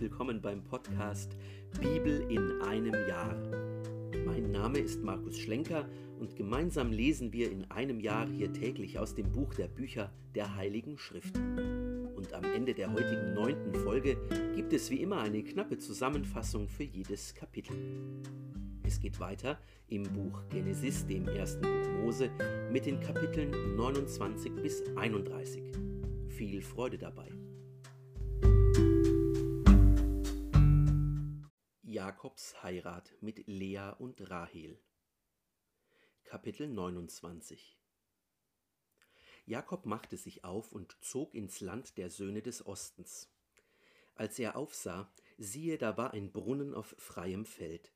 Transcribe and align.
willkommen 0.00 0.40
beim 0.40 0.64
Podcast 0.64 1.36
Bibel 1.78 2.24
in 2.30 2.62
einem 2.62 2.94
Jahr. 3.06 3.34
Mein 4.24 4.50
Name 4.50 4.78
ist 4.78 5.02
Markus 5.02 5.36
Schlenker 5.36 5.86
und 6.18 6.36
gemeinsam 6.36 6.90
lesen 6.90 7.34
wir 7.34 7.52
in 7.52 7.70
einem 7.70 8.00
Jahr 8.00 8.26
hier 8.26 8.50
täglich 8.50 8.98
aus 8.98 9.14
dem 9.14 9.30
Buch 9.30 9.52
der 9.52 9.68
Bücher 9.68 10.10
der 10.34 10.56
Heiligen 10.56 10.96
Schrift. 10.96 11.36
Und 11.36 12.32
am 12.32 12.44
Ende 12.44 12.72
der 12.72 12.90
heutigen 12.90 13.34
neunten 13.34 13.74
Folge 13.74 14.16
gibt 14.56 14.72
es 14.72 14.90
wie 14.90 15.02
immer 15.02 15.20
eine 15.20 15.42
knappe 15.42 15.76
Zusammenfassung 15.76 16.70
für 16.70 16.84
jedes 16.84 17.34
Kapitel. 17.34 17.76
Es 18.82 19.00
geht 19.00 19.20
weiter 19.20 19.58
im 19.88 20.04
Buch 20.04 20.42
Genesis, 20.48 21.06
dem 21.06 21.28
ersten 21.28 21.60
Buch 21.60 22.02
Mose, 22.02 22.30
mit 22.72 22.86
den 22.86 23.00
Kapiteln 23.00 23.76
29 23.76 24.54
bis 24.54 24.82
31. 24.96 25.62
Viel 26.28 26.62
Freude 26.62 26.96
dabei. 26.96 27.30
Jakobs 31.92 32.62
Heirat 32.62 33.12
mit 33.20 33.48
Lea 33.48 33.90
und 33.98 34.30
Rahel. 34.30 34.78
Kapitel 36.22 36.68
29 36.68 37.76
Jakob 39.44 39.86
machte 39.86 40.16
sich 40.16 40.44
auf 40.44 40.70
und 40.70 40.96
zog 41.00 41.34
ins 41.34 41.60
Land 41.60 41.98
der 41.98 42.08
Söhne 42.08 42.42
des 42.42 42.64
Ostens. 42.64 43.28
Als 44.14 44.38
er 44.38 44.54
aufsah, 44.54 45.12
siehe, 45.36 45.78
da 45.78 45.96
war 45.96 46.12
ein 46.12 46.30
Brunnen 46.30 46.74
auf 46.74 46.94
freiem 46.96 47.44
Feld. 47.44 47.92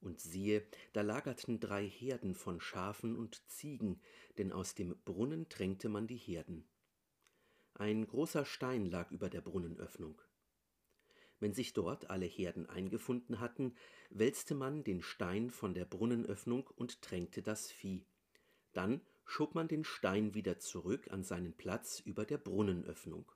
Und 0.00 0.22
siehe, 0.22 0.66
da 0.94 1.02
lagerten 1.02 1.60
drei 1.60 1.86
Herden 1.86 2.34
von 2.34 2.62
Schafen 2.62 3.14
und 3.14 3.46
Ziegen, 3.50 4.00
denn 4.38 4.52
aus 4.52 4.74
dem 4.74 4.96
Brunnen 5.04 5.50
tränkte 5.50 5.90
man 5.90 6.06
die 6.06 6.16
Herden. 6.16 6.66
Ein 7.74 8.06
großer 8.06 8.46
Stein 8.46 8.86
lag 8.86 9.10
über 9.10 9.28
der 9.28 9.42
Brunnenöffnung. 9.42 10.18
Wenn 11.40 11.52
sich 11.52 11.72
dort 11.72 12.10
alle 12.10 12.26
Herden 12.26 12.66
eingefunden 12.66 13.40
hatten, 13.40 13.74
wälzte 14.10 14.54
man 14.54 14.84
den 14.84 15.02
Stein 15.02 15.50
von 15.50 15.74
der 15.74 15.84
Brunnenöffnung 15.84 16.68
und 16.76 17.02
tränkte 17.02 17.42
das 17.42 17.70
Vieh. 17.70 18.06
Dann 18.72 19.00
schob 19.24 19.54
man 19.54 19.68
den 19.68 19.84
Stein 19.84 20.34
wieder 20.34 20.58
zurück 20.58 21.10
an 21.10 21.22
seinen 21.22 21.56
Platz 21.56 22.00
über 22.00 22.24
der 22.24 22.38
Brunnenöffnung. 22.38 23.30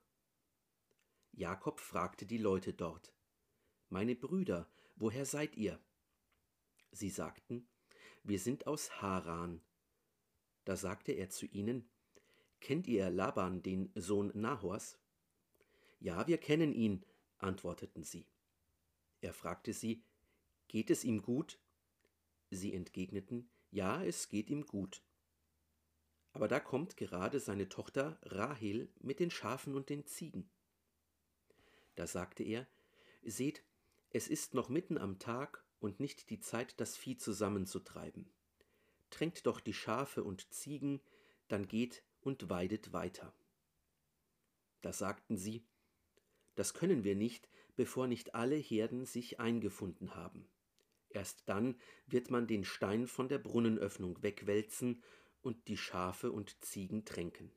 Jakob 1.31 1.79
fragte 1.79 2.25
die 2.25 2.37
Leute 2.37 2.73
dort, 2.73 3.13
Meine 3.89 4.15
Brüder, 4.15 4.69
woher 4.95 5.25
seid 5.25 5.55
ihr? 5.55 5.79
Sie 6.91 7.09
sagten, 7.09 7.67
Wir 8.23 8.39
sind 8.39 8.67
aus 8.67 9.01
Haran. 9.01 9.61
Da 10.65 10.75
sagte 10.75 11.11
er 11.11 11.29
zu 11.29 11.45
ihnen, 11.45 11.89
Kennt 12.59 12.87
ihr 12.87 13.09
Laban, 13.09 13.61
den 13.63 13.91
Sohn 13.95 14.31
Nahors? 14.33 14.99
Ja, 15.99 16.27
wir 16.27 16.37
kennen 16.37 16.73
ihn, 16.73 17.05
antworteten 17.39 18.03
sie. 18.03 18.25
Er 19.21 19.33
fragte 19.33 19.73
sie, 19.73 20.03
Geht 20.67 20.89
es 20.91 21.03
ihm 21.03 21.21
gut? 21.21 21.59
Sie 22.51 22.73
entgegneten, 22.73 23.49
Ja, 23.71 24.03
es 24.03 24.29
geht 24.29 24.49
ihm 24.49 24.65
gut. 24.65 25.01
Aber 26.31 26.47
da 26.47 26.59
kommt 26.59 26.95
gerade 26.95 27.39
seine 27.39 27.69
Tochter 27.69 28.19
Rahel 28.21 28.89
mit 28.99 29.19
den 29.19 29.31
Schafen 29.31 29.75
und 29.75 29.89
den 29.89 30.05
Ziegen. 30.05 30.49
Da 31.95 32.07
sagte 32.07 32.43
er, 32.43 32.67
Seht, 33.23 33.63
es 34.11 34.27
ist 34.27 34.53
noch 34.53 34.69
mitten 34.69 34.97
am 34.97 35.19
Tag 35.19 35.63
und 35.79 35.99
nicht 35.99 36.29
die 36.29 36.39
Zeit, 36.39 36.79
das 36.79 36.97
Vieh 36.97 37.17
zusammenzutreiben. 37.17 38.29
Tränkt 39.09 39.45
doch 39.45 39.59
die 39.59 39.73
Schafe 39.73 40.23
und 40.23 40.51
Ziegen, 40.53 41.01
dann 41.47 41.67
geht 41.67 42.03
und 42.21 42.49
weidet 42.49 42.93
weiter. 42.93 43.33
Da 44.81 44.93
sagten 44.93 45.37
sie, 45.37 45.65
das 46.59 46.73
können 46.73 47.05
wir 47.05 47.15
nicht, 47.15 47.47
bevor 47.77 48.07
nicht 48.07 48.35
alle 48.35 48.57
Herden 48.57 49.05
sich 49.05 49.39
eingefunden 49.39 50.13
haben. 50.15 50.45
Erst 51.09 51.43
dann 51.47 51.75
wird 52.05 52.29
man 52.29 52.47
den 52.47 52.65
Stein 52.65 53.07
von 53.07 53.29
der 53.29 53.37
Brunnenöffnung 53.37 54.21
wegwälzen 54.21 55.01
und 55.41 55.69
die 55.69 55.77
Schafe 55.77 56.33
und 56.33 56.61
Ziegen 56.61 57.05
tränken. 57.05 57.49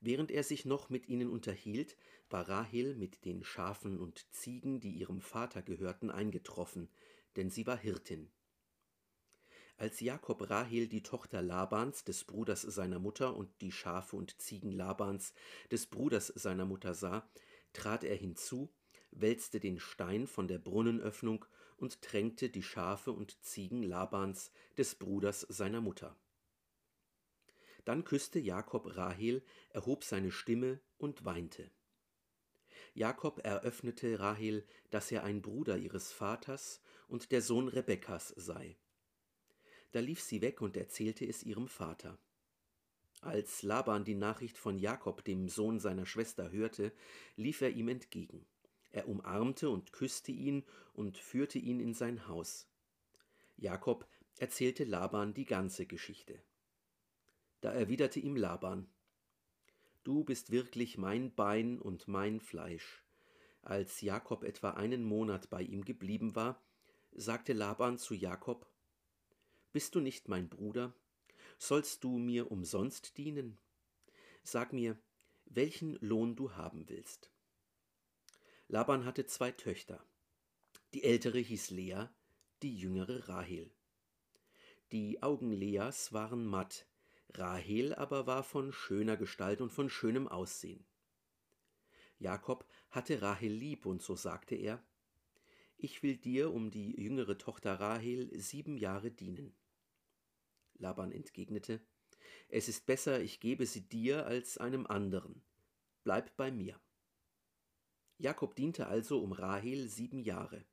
Während 0.00 0.32
er 0.32 0.42
sich 0.42 0.64
noch 0.64 0.90
mit 0.90 1.08
ihnen 1.08 1.30
unterhielt, 1.30 1.96
war 2.28 2.48
Rahel 2.48 2.96
mit 2.96 3.24
den 3.24 3.44
Schafen 3.44 4.00
und 4.00 4.26
Ziegen, 4.32 4.80
die 4.80 4.90
ihrem 4.90 5.20
Vater 5.20 5.62
gehörten, 5.62 6.10
eingetroffen, 6.10 6.88
denn 7.36 7.50
sie 7.50 7.68
war 7.68 7.78
Hirtin. 7.78 8.28
Als 9.78 10.00
Jakob 10.00 10.48
Rahel, 10.48 10.88
die 10.88 11.02
Tochter 11.02 11.42
Labans, 11.42 12.02
des 12.04 12.24
Bruders 12.24 12.62
seiner 12.62 12.98
Mutter, 12.98 13.36
und 13.36 13.50
die 13.60 13.72
Schafe 13.72 14.16
und 14.16 14.40
Ziegen 14.40 14.72
Labans, 14.72 15.34
des 15.70 15.86
Bruders 15.86 16.28
seiner 16.28 16.64
Mutter 16.64 16.94
sah, 16.94 17.28
trat 17.74 18.02
er 18.02 18.16
hinzu, 18.16 18.72
wälzte 19.10 19.60
den 19.60 19.78
Stein 19.78 20.26
von 20.26 20.48
der 20.48 20.58
Brunnenöffnung 20.58 21.44
und 21.76 22.00
tränkte 22.00 22.48
die 22.48 22.62
Schafe 22.62 23.12
und 23.12 23.42
Ziegen 23.44 23.82
Labans, 23.82 24.50
des 24.78 24.94
Bruders 24.94 25.42
seiner 25.42 25.82
Mutter. 25.82 26.16
Dann 27.84 28.04
küsste 28.04 28.38
Jakob 28.38 28.96
Rahel, 28.96 29.44
erhob 29.68 30.04
seine 30.04 30.32
Stimme 30.32 30.80
und 30.96 31.26
weinte. 31.26 31.70
Jakob 32.94 33.44
eröffnete 33.44 34.20
Rahel, 34.20 34.66
dass 34.90 35.12
er 35.12 35.22
ein 35.22 35.42
Bruder 35.42 35.76
ihres 35.76 36.12
Vaters 36.12 36.80
und 37.08 37.30
der 37.30 37.42
Sohn 37.42 37.68
Rebekkas 37.68 38.28
sei. 38.28 38.78
Da 39.92 40.00
lief 40.00 40.20
sie 40.20 40.42
weg 40.42 40.60
und 40.60 40.76
erzählte 40.76 41.26
es 41.26 41.42
ihrem 41.42 41.68
Vater. 41.68 42.18
Als 43.20 43.62
Laban 43.62 44.04
die 44.04 44.14
Nachricht 44.14 44.58
von 44.58 44.78
Jakob, 44.78 45.24
dem 45.24 45.48
Sohn 45.48 45.80
seiner 45.80 46.06
Schwester, 46.06 46.52
hörte, 46.52 46.92
lief 47.36 47.60
er 47.60 47.70
ihm 47.70 47.88
entgegen. 47.88 48.46
Er 48.90 49.08
umarmte 49.08 49.70
und 49.70 49.92
küsste 49.92 50.32
ihn 50.32 50.64
und 50.94 51.18
führte 51.18 51.58
ihn 51.58 51.80
in 51.80 51.94
sein 51.94 52.28
Haus. 52.28 52.68
Jakob 53.56 54.06
erzählte 54.38 54.84
Laban 54.84 55.34
die 55.34 55.46
ganze 55.46 55.86
Geschichte. 55.86 56.40
Da 57.60 57.72
erwiderte 57.72 58.20
ihm 58.20 58.36
Laban, 58.36 58.88
Du 60.04 60.22
bist 60.22 60.52
wirklich 60.52 60.98
mein 60.98 61.34
Bein 61.34 61.80
und 61.80 62.06
mein 62.06 62.38
Fleisch. 62.38 63.02
Als 63.62 64.02
Jakob 64.02 64.44
etwa 64.44 64.70
einen 64.70 65.02
Monat 65.02 65.50
bei 65.50 65.62
ihm 65.62 65.84
geblieben 65.84 66.36
war, 66.36 66.62
sagte 67.10 67.52
Laban 67.52 67.98
zu 67.98 68.14
Jakob, 68.14 68.70
bist 69.76 69.94
du 69.94 70.00
nicht 70.00 70.26
mein 70.26 70.48
Bruder? 70.48 70.94
Sollst 71.58 72.02
du 72.02 72.16
mir 72.16 72.50
umsonst 72.50 73.18
dienen? 73.18 73.58
Sag 74.42 74.72
mir, 74.72 74.98
welchen 75.44 75.98
Lohn 76.00 76.34
du 76.34 76.52
haben 76.52 76.88
willst. 76.88 77.30
Laban 78.68 79.04
hatte 79.04 79.26
zwei 79.26 79.50
Töchter. 79.52 80.02
Die 80.94 81.04
ältere 81.04 81.40
hieß 81.40 81.68
Lea, 81.72 82.06
die 82.62 82.74
jüngere 82.74 83.28
Rahel. 83.28 83.70
Die 84.92 85.22
Augen 85.22 85.52
Leas 85.52 86.10
waren 86.14 86.46
matt, 86.46 86.86
Rahel 87.34 87.94
aber 87.94 88.26
war 88.26 88.44
von 88.44 88.72
schöner 88.72 89.18
Gestalt 89.18 89.60
und 89.60 89.74
von 89.74 89.90
schönem 89.90 90.26
Aussehen. 90.26 90.86
Jakob 92.18 92.66
hatte 92.88 93.20
Rahel 93.20 93.52
lieb, 93.52 93.84
und 93.84 94.00
so 94.00 94.16
sagte 94.16 94.54
er, 94.54 94.82
Ich 95.76 96.02
will 96.02 96.16
dir 96.16 96.54
um 96.54 96.70
die 96.70 96.98
jüngere 96.98 97.36
Tochter 97.36 97.78
Rahel 97.78 98.30
sieben 98.40 98.78
Jahre 98.78 99.10
dienen. 99.10 99.54
Laban 100.78 101.12
entgegnete, 101.12 101.80
Es 102.48 102.68
ist 102.68 102.86
besser, 102.86 103.20
ich 103.20 103.40
gebe 103.40 103.66
sie 103.66 103.88
dir 103.88 104.26
als 104.26 104.58
einem 104.58 104.86
anderen. 104.86 105.42
Bleib 106.04 106.36
bei 106.36 106.50
mir. 106.50 106.80
Jakob 108.18 108.54
diente 108.54 108.86
also 108.86 109.22
um 109.22 109.32
Rahel 109.32 109.88
sieben 109.88 110.20
Jahre. 110.20 110.64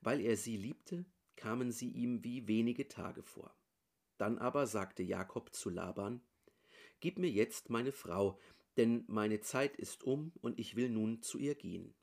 Weil 0.00 0.20
er 0.20 0.36
sie 0.36 0.56
liebte, 0.56 1.06
kamen 1.36 1.72
sie 1.72 1.90
ihm 1.90 2.24
wie 2.24 2.46
wenige 2.48 2.88
Tage 2.88 3.22
vor. 3.22 3.56
Dann 4.18 4.38
aber 4.38 4.66
sagte 4.66 5.02
Jakob 5.02 5.54
zu 5.54 5.70
Laban, 5.70 6.20
Gib 7.00 7.18
mir 7.18 7.30
jetzt 7.30 7.68
meine 7.68 7.92
Frau, 7.92 8.38
denn 8.76 9.04
meine 9.06 9.40
Zeit 9.40 9.76
ist 9.76 10.04
um 10.04 10.32
und 10.40 10.58
ich 10.58 10.76
will 10.76 10.88
nun 10.88 11.22
zu 11.22 11.38
ihr 11.38 11.54
gehen. 11.54 11.94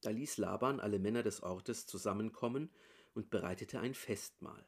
Da 0.00 0.10
ließ 0.10 0.38
Laban 0.38 0.80
alle 0.80 0.98
Männer 0.98 1.22
des 1.22 1.42
Ortes 1.42 1.86
zusammenkommen 1.86 2.70
und 3.14 3.30
bereitete 3.30 3.80
ein 3.80 3.94
Festmahl. 3.94 4.66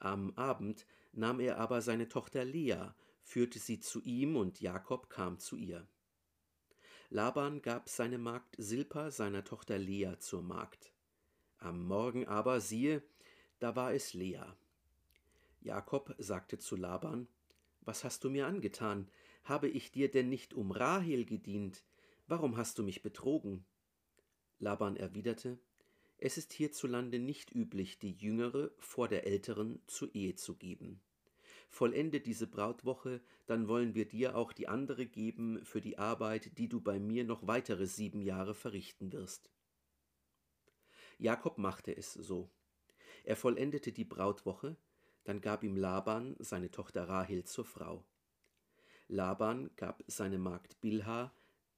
Am 0.00 0.32
Abend 0.36 0.86
nahm 1.12 1.40
er 1.40 1.58
aber 1.58 1.82
seine 1.82 2.08
Tochter 2.08 2.44
Lea, 2.44 2.88
führte 3.22 3.58
sie 3.58 3.80
zu 3.80 4.00
ihm, 4.02 4.34
und 4.34 4.60
Jakob 4.60 5.10
kam 5.10 5.38
zu 5.38 5.56
ihr. 5.56 5.86
Laban 7.10 7.60
gab 7.60 7.88
seine 7.88 8.16
Magd 8.18 8.54
Silpa 8.56 9.10
seiner 9.10 9.44
Tochter 9.44 9.78
Lea 9.78 10.14
zur 10.18 10.42
Magd. 10.42 10.92
Am 11.58 11.86
Morgen 11.86 12.26
aber, 12.26 12.60
siehe, 12.60 13.02
da 13.58 13.76
war 13.76 13.92
es 13.92 14.14
Lea. 14.14 14.44
Jakob 15.60 16.14
sagte 16.16 16.58
zu 16.58 16.76
Laban, 16.76 17.28
Was 17.82 18.02
hast 18.02 18.24
du 18.24 18.30
mir 18.30 18.46
angetan? 18.46 19.10
Habe 19.44 19.68
ich 19.68 19.92
dir 19.92 20.10
denn 20.10 20.30
nicht 20.30 20.54
um 20.54 20.70
Rahel 20.70 21.26
gedient? 21.26 21.84
Warum 22.26 22.56
hast 22.56 22.78
du 22.78 22.82
mich 22.82 23.02
betrogen? 23.02 23.66
Laban 24.60 24.96
erwiderte, 24.96 25.58
es 26.22 26.36
ist 26.36 26.52
hierzulande 26.52 27.18
nicht 27.18 27.54
üblich, 27.54 27.98
die 27.98 28.12
jüngere 28.12 28.70
vor 28.78 29.08
der 29.08 29.26
älteren 29.26 29.80
zur 29.86 30.14
Ehe 30.14 30.34
zu 30.34 30.54
geben. 30.54 31.00
Vollende 31.70 32.20
diese 32.20 32.46
Brautwoche, 32.46 33.22
dann 33.46 33.68
wollen 33.68 33.94
wir 33.94 34.06
dir 34.06 34.36
auch 34.36 34.52
die 34.52 34.68
andere 34.68 35.06
geben 35.06 35.64
für 35.64 35.80
die 35.80 35.98
Arbeit, 35.98 36.58
die 36.58 36.68
du 36.68 36.80
bei 36.80 36.98
mir 36.98 37.24
noch 37.24 37.46
weitere 37.46 37.86
sieben 37.86 38.20
Jahre 38.20 38.54
verrichten 38.54 39.12
wirst. 39.12 39.50
Jakob 41.18 41.58
machte 41.58 41.96
es 41.96 42.12
so. 42.12 42.50
Er 43.24 43.36
vollendete 43.36 43.92
die 43.92 44.04
Brautwoche, 44.04 44.76
dann 45.24 45.40
gab 45.40 45.62
ihm 45.62 45.76
Laban 45.76 46.36
seine 46.38 46.70
Tochter 46.70 47.08
Rahel 47.08 47.44
zur 47.44 47.64
Frau. 47.64 48.04
Laban 49.08 49.70
gab 49.76 50.04
seine 50.06 50.38
Magd 50.38 50.80
Bilha 50.80 51.32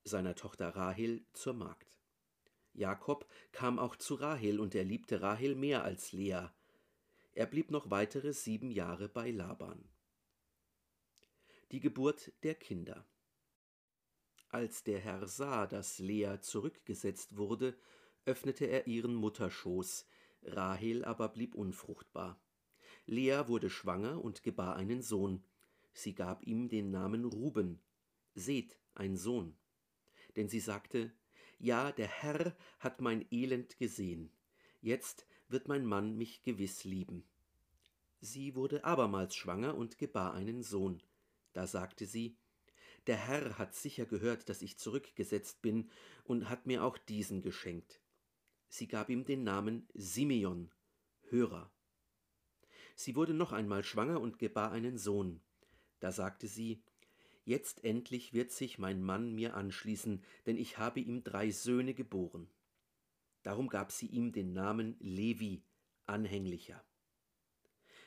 seiner 0.04 0.34
Tochter 0.34 0.74
Rahel 0.74 1.24
zur 1.32 1.54
Magd. 1.54 2.01
Jakob 2.74 3.26
kam 3.52 3.78
auch 3.78 3.96
zu 3.96 4.14
Rahel 4.14 4.60
und 4.60 4.74
er 4.74 4.84
liebte 4.84 5.20
Rahel 5.20 5.54
mehr 5.54 5.84
als 5.84 6.12
Lea. 6.12 6.48
Er 7.34 7.46
blieb 7.46 7.70
noch 7.70 7.90
weitere 7.90 8.32
sieben 8.32 8.70
Jahre 8.70 9.08
bei 9.08 9.30
Laban. 9.30 9.88
Die 11.70 11.80
Geburt 11.80 12.32
der 12.42 12.54
Kinder. 12.54 13.06
Als 14.48 14.82
der 14.82 15.00
Herr 15.00 15.26
sah, 15.26 15.66
dass 15.66 15.98
Lea 15.98 16.36
zurückgesetzt 16.40 17.36
wurde, 17.36 17.74
öffnete 18.26 18.66
er 18.66 18.86
ihren 18.86 19.14
Mutterschoß, 19.14 20.06
Rahel 20.42 21.04
aber 21.04 21.28
blieb 21.28 21.54
unfruchtbar. 21.54 22.38
Lea 23.06 23.44
wurde 23.46 23.70
schwanger 23.70 24.22
und 24.22 24.42
gebar 24.42 24.76
einen 24.76 25.02
Sohn. 25.02 25.42
Sie 25.94 26.14
gab 26.14 26.46
ihm 26.46 26.68
den 26.68 26.90
Namen 26.90 27.24
Ruben. 27.24 27.80
Seht, 28.34 28.78
ein 28.94 29.16
Sohn. 29.16 29.56
Denn 30.36 30.48
sie 30.48 30.60
sagte, 30.60 31.12
ja, 31.62 31.92
der 31.92 32.08
Herr 32.08 32.56
hat 32.80 33.00
mein 33.00 33.24
Elend 33.30 33.78
gesehen. 33.78 34.32
Jetzt 34.80 35.26
wird 35.48 35.68
mein 35.68 35.86
Mann 35.86 36.16
mich 36.16 36.42
gewiss 36.42 36.82
lieben. 36.82 37.24
Sie 38.20 38.56
wurde 38.56 38.84
abermals 38.84 39.36
schwanger 39.36 39.76
und 39.76 39.96
gebar 39.96 40.34
einen 40.34 40.64
Sohn. 40.64 41.00
Da 41.52 41.68
sagte 41.68 42.04
sie, 42.04 42.36
Der 43.06 43.16
Herr 43.16 43.58
hat 43.58 43.76
sicher 43.76 44.06
gehört, 44.06 44.48
dass 44.48 44.60
ich 44.60 44.76
zurückgesetzt 44.76 45.62
bin, 45.62 45.88
und 46.24 46.48
hat 46.48 46.66
mir 46.66 46.82
auch 46.82 46.98
diesen 46.98 47.42
geschenkt. 47.42 48.00
Sie 48.68 48.88
gab 48.88 49.08
ihm 49.08 49.24
den 49.24 49.44
Namen 49.44 49.88
Simeon, 49.94 50.70
Hörer. 51.28 51.70
Sie 52.96 53.14
wurde 53.14 53.34
noch 53.34 53.52
einmal 53.52 53.84
schwanger 53.84 54.20
und 54.20 54.40
gebar 54.40 54.72
einen 54.72 54.98
Sohn. 54.98 55.40
Da 56.00 56.10
sagte 56.10 56.48
sie, 56.48 56.82
Jetzt 57.44 57.84
endlich 57.84 58.32
wird 58.32 58.52
sich 58.52 58.78
mein 58.78 59.02
Mann 59.02 59.34
mir 59.34 59.54
anschließen, 59.54 60.22
denn 60.46 60.56
ich 60.56 60.78
habe 60.78 61.00
ihm 61.00 61.24
drei 61.24 61.50
Söhne 61.50 61.92
geboren. 61.92 62.48
Darum 63.42 63.68
gab 63.68 63.90
sie 63.90 64.06
ihm 64.06 64.32
den 64.32 64.52
Namen 64.52 64.96
Levi, 65.00 65.64
anhänglicher. 66.06 66.84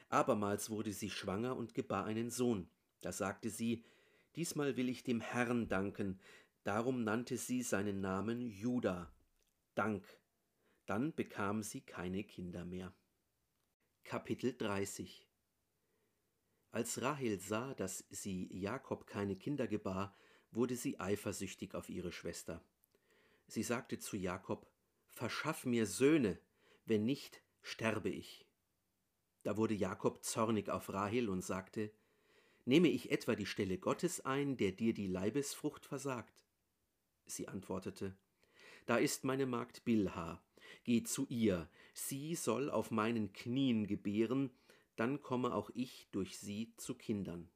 Abermals 0.07 0.69
wurde 0.69 0.93
sie 0.93 1.09
schwanger 1.09 1.57
und 1.57 1.73
gebar 1.73 2.05
einen 2.05 2.29
Sohn. 2.29 2.69
Da 3.01 3.11
sagte 3.11 3.49
sie, 3.49 3.83
Diesmal 4.35 4.77
will 4.77 4.89
ich 4.89 5.03
dem 5.03 5.21
Herrn 5.21 5.67
danken. 5.67 6.19
Darum 6.63 7.03
nannte 7.03 7.37
sie 7.37 7.61
seinen 7.61 8.01
Namen 8.01 8.41
Juda, 8.41 9.11
Dank. 9.75 10.05
Dann 10.85 11.13
bekam 11.13 11.63
sie 11.63 11.81
keine 11.81 12.23
Kinder 12.23 12.65
mehr. 12.65 12.93
Kapitel 14.03 14.55
30 14.55 15.27
als 16.75 17.01
Rahel 17.01 17.39
sah, 17.39 17.73
dass 17.73 18.03
sie 18.09 18.49
Jakob 18.51 19.07
keine 19.07 19.37
Kinder 19.37 19.65
gebar, 19.65 20.13
wurde 20.51 20.75
sie 20.75 20.99
eifersüchtig 20.99 21.73
auf 21.73 21.87
ihre 21.87 22.11
Schwester. 22.11 22.61
Sie 23.47 23.63
sagte 23.63 23.97
zu 23.97 24.17
Jakob, 24.17 24.67
Verschaff 25.07 25.63
mir 25.65 25.85
Söhne, 25.85 26.37
wenn 26.85 27.05
nicht, 27.05 27.41
sterbe 27.61 28.09
ich. 28.09 28.45
Da 29.43 29.55
wurde 29.55 29.73
Jakob 29.73 30.21
zornig 30.25 30.69
auf 30.69 30.91
Rahel 30.91 31.29
und 31.29 31.45
sagte, 31.45 31.91
Nehme 32.65 32.89
ich 32.89 33.09
etwa 33.09 33.35
die 33.35 33.45
Stelle 33.45 33.77
Gottes 33.77 34.25
ein, 34.25 34.57
der 34.57 34.73
dir 34.73 34.93
die 34.93 35.07
Leibesfrucht 35.07 35.85
versagt? 35.85 36.41
Sie 37.25 37.47
antwortete, 37.47 38.17
Da 38.85 38.97
ist 38.97 39.23
meine 39.23 39.45
Magd 39.45 39.85
Bilha, 39.85 40.43
geh 40.83 41.03
zu 41.03 41.25
ihr, 41.29 41.69
sie 41.93 42.35
soll 42.35 42.69
auf 42.69 42.91
meinen 42.91 43.31
Knien 43.31 43.87
gebären, 43.87 44.51
dann 44.95 45.21
komme 45.21 45.53
auch 45.53 45.69
ich 45.73 46.09
durch 46.11 46.39
sie 46.39 46.73
zu 46.77 46.95
Kindern. 46.95 47.49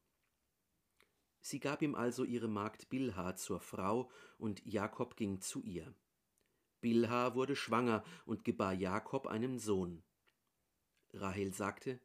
Sie 1.42 1.60
gab 1.60 1.82
ihm 1.82 1.96
also 1.96 2.24
ihre 2.24 2.48
Magd 2.48 2.90
Bilha 2.90 3.36
zur 3.36 3.60
Frau, 3.60 4.12
und 4.38 4.66
Jakob 4.66 5.16
ging 5.16 5.42
zu 5.42 5.62
ihr. 5.64 5.94
Bilha 6.82 7.36
wurde 7.36 7.56
schwanger 7.56 8.04
und 8.26 8.44
gebar 8.44 8.74
Jakob 8.74 9.28
einen 9.28 9.60
Sohn. 9.60 10.04
Rahel 11.14 11.54
sagte, 11.54 12.00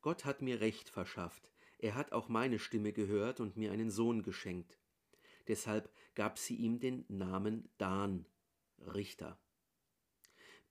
Gott 0.00 0.24
hat 0.24 0.42
mir 0.42 0.60
Recht 0.60 0.88
verschafft, 0.88 1.52
er 1.78 1.94
hat 1.94 2.12
auch 2.12 2.28
meine 2.28 2.58
Stimme 2.58 2.92
gehört 2.92 3.40
und 3.40 3.56
mir 3.56 3.72
einen 3.72 3.90
Sohn 3.90 4.22
geschenkt. 4.22 4.78
Deshalb 5.48 5.90
gab 6.14 6.38
sie 6.38 6.56
ihm 6.56 6.78
den 6.78 7.04
Namen 7.08 7.68
Dan, 7.78 8.26
Richter. 8.78 9.38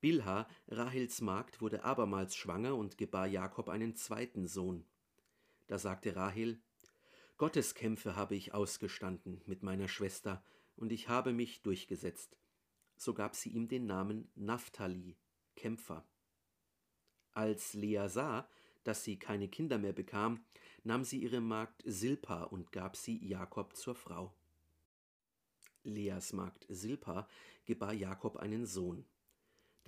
Bilha, 0.01 0.47
Rahels 0.67 1.21
Magd, 1.21 1.61
wurde 1.61 1.83
abermals 1.83 2.35
schwanger 2.35 2.75
und 2.75 2.97
gebar 2.97 3.27
Jakob 3.27 3.69
einen 3.69 3.95
zweiten 3.95 4.47
Sohn. 4.47 4.85
Da 5.67 5.77
sagte 5.77 6.15
Rahel, 6.15 6.61
Gotteskämpfe 7.37 8.15
habe 8.15 8.35
ich 8.35 8.53
ausgestanden 8.53 9.41
mit 9.45 9.63
meiner 9.63 9.87
Schwester, 9.87 10.43
und 10.75 10.91
ich 10.91 11.09
habe 11.09 11.33
mich 11.33 11.61
durchgesetzt. 11.61 12.37
So 12.95 13.13
gab 13.13 13.35
sie 13.35 13.49
ihm 13.49 13.67
den 13.67 13.85
Namen 13.85 14.31
Naphtali, 14.35 15.17
Kämpfer. 15.55 16.05
Als 17.33 17.73
Lea 17.73 18.07
sah, 18.07 18.47
dass 18.83 19.03
sie 19.03 19.19
keine 19.19 19.49
Kinder 19.49 19.77
mehr 19.77 19.93
bekam, 19.93 20.45
nahm 20.83 21.03
sie 21.03 21.19
ihre 21.21 21.41
Magd 21.41 21.83
Silpa 21.85 22.43
und 22.43 22.71
gab 22.71 22.95
sie 22.95 23.25
Jakob 23.25 23.75
zur 23.75 23.95
Frau. 23.95 24.33
Leas 25.83 26.33
Magd 26.33 26.65
Silpa 26.69 27.27
gebar 27.65 27.93
Jakob 27.93 28.37
einen 28.37 28.65
Sohn. 28.65 29.05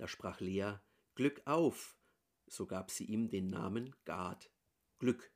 Da 0.02 0.08
sprach 0.08 0.40
Lea, 0.40 0.80
Glück 1.14 1.42
auf, 1.44 1.96
so 2.48 2.66
gab 2.66 2.90
sie 2.90 3.04
ihm 3.04 3.28
den 3.28 3.46
Namen 3.46 3.94
Gad, 4.04 4.50
Glück. 4.98 5.30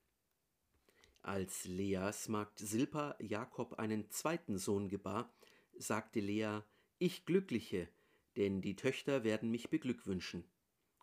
Als 1.23 1.67
Leas 1.67 2.27
Magd 2.27 2.59
Silpa 2.59 3.15
Jakob 3.21 3.75
einen 3.75 4.11
zweiten 4.11 4.59
Sohn 4.59 4.89
gebar, 4.89 5.33
sagte 5.79 6.19
Lea, 6.19 6.63
Ich 6.99 7.27
Glückliche, 7.27 7.89
denn 8.37 8.61
die 8.61 8.75
Töchter 8.75 9.23
werden 9.23 9.53
mich 9.53 9.71
beglückwünschen. 9.71 10.43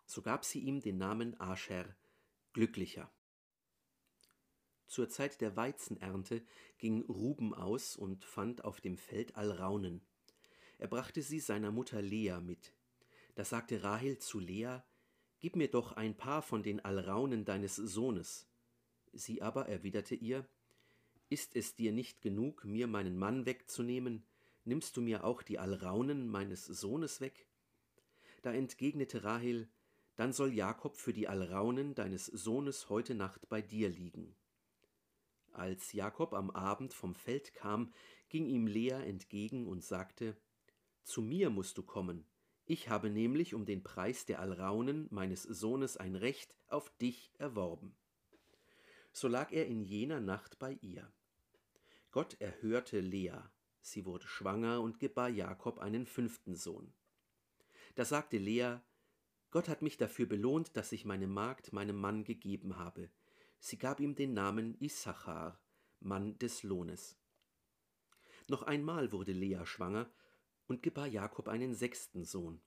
So 0.04 0.20
gab 0.20 0.44
sie 0.44 0.60
ihm 0.60 0.82
den 0.82 0.98
Namen 0.98 1.40
Ascher, 1.40 1.86
Glücklicher. 2.52 3.10
Zur 4.88 5.08
Zeit 5.08 5.40
der 5.40 5.56
Weizenernte 5.56 6.44
ging 6.76 7.00
Ruben 7.06 7.54
aus 7.54 7.96
und 7.96 8.26
fand 8.26 8.62
auf 8.62 8.82
dem 8.82 8.98
Feld 8.98 9.36
Alraunen. 9.36 10.02
Er 10.76 10.88
brachte 10.88 11.22
sie 11.22 11.40
seiner 11.40 11.72
Mutter 11.72 12.02
Lea 12.02 12.40
mit. 12.42 12.74
Da 13.34 13.44
sagte 13.44 13.82
Rahel 13.82 14.18
zu 14.18 14.38
Lea, 14.38 14.78
Gib 15.40 15.56
mir 15.56 15.68
doch 15.68 15.92
ein 15.92 16.16
paar 16.16 16.40
von 16.40 16.62
den 16.62 16.82
Alraunen 16.84 17.44
deines 17.44 17.76
Sohnes. 17.76 18.48
Sie 19.12 19.42
aber 19.42 19.68
erwiderte 19.68 20.14
ihr, 20.14 20.48
Ist 21.28 21.54
es 21.54 21.74
dir 21.74 21.92
nicht 21.92 22.22
genug, 22.22 22.64
mir 22.64 22.86
meinen 22.86 23.18
Mann 23.18 23.44
wegzunehmen, 23.44 24.24
nimmst 24.64 24.96
du 24.96 25.02
mir 25.02 25.24
auch 25.24 25.42
die 25.42 25.58
Alraunen 25.58 26.28
meines 26.28 26.64
Sohnes 26.64 27.20
weg? 27.20 27.46
Da 28.42 28.52
entgegnete 28.52 29.24
Rahel, 29.24 29.68
Dann 30.16 30.32
soll 30.32 30.54
Jakob 30.54 30.96
für 30.96 31.12
die 31.12 31.28
Alraunen 31.28 31.94
deines 31.94 32.26
Sohnes 32.26 32.88
heute 32.88 33.14
Nacht 33.14 33.48
bei 33.48 33.60
dir 33.60 33.88
liegen. 33.88 34.36
Als 35.52 35.92
Jakob 35.92 36.32
am 36.32 36.50
Abend 36.50 36.94
vom 36.94 37.14
Feld 37.14 37.52
kam, 37.52 37.92
ging 38.28 38.46
ihm 38.46 38.66
Lea 38.66 39.02
entgegen 39.04 39.66
und 39.66 39.84
sagte, 39.84 40.36
Zu 41.02 41.20
mir 41.20 41.50
musst 41.50 41.78
du 41.78 41.82
kommen, 41.82 42.24
ich 42.66 42.88
habe 42.88 43.10
nämlich 43.10 43.54
um 43.54 43.66
den 43.66 43.82
Preis 43.82 44.24
der 44.24 44.40
Alraunen 44.40 45.06
meines 45.10 45.42
Sohnes 45.42 45.96
ein 45.96 46.16
Recht 46.16 46.56
auf 46.68 46.90
dich 46.98 47.32
erworben. 47.38 47.94
So 49.12 49.28
lag 49.28 49.52
er 49.52 49.66
in 49.66 49.82
jener 49.82 50.20
Nacht 50.20 50.58
bei 50.58 50.78
ihr. 50.80 51.12
Gott 52.10 52.40
erhörte 52.40 53.00
Lea, 53.00 53.38
sie 53.80 54.06
wurde 54.06 54.26
schwanger 54.26 54.80
und 54.80 54.98
gebar 54.98 55.28
Jakob 55.28 55.78
einen 55.78 56.06
fünften 56.06 56.56
Sohn. 56.56 56.92
Da 57.96 58.04
sagte 58.04 58.38
Lea, 58.38 58.78
Gott 59.50 59.68
hat 59.68 59.82
mich 59.82 59.98
dafür 59.98 60.26
belohnt, 60.26 60.76
dass 60.76 60.90
ich 60.90 61.04
meine 61.04 61.28
Magd 61.28 61.72
meinem 61.72 61.96
Mann 61.96 62.24
gegeben 62.24 62.76
habe. 62.76 63.10
Sie 63.60 63.78
gab 63.78 64.00
ihm 64.00 64.14
den 64.14 64.34
Namen 64.34 64.76
Issachar, 64.80 65.60
Mann 66.00 66.38
des 66.38 66.62
Lohnes. 66.62 67.16
Noch 68.48 68.62
einmal 68.62 69.12
wurde 69.12 69.32
Lea 69.32 69.60
schwanger 69.64 70.10
und 70.66 70.82
gebar 70.82 71.06
Jakob 71.06 71.48
einen 71.48 71.74
sechsten 71.74 72.24
Sohn. 72.24 72.60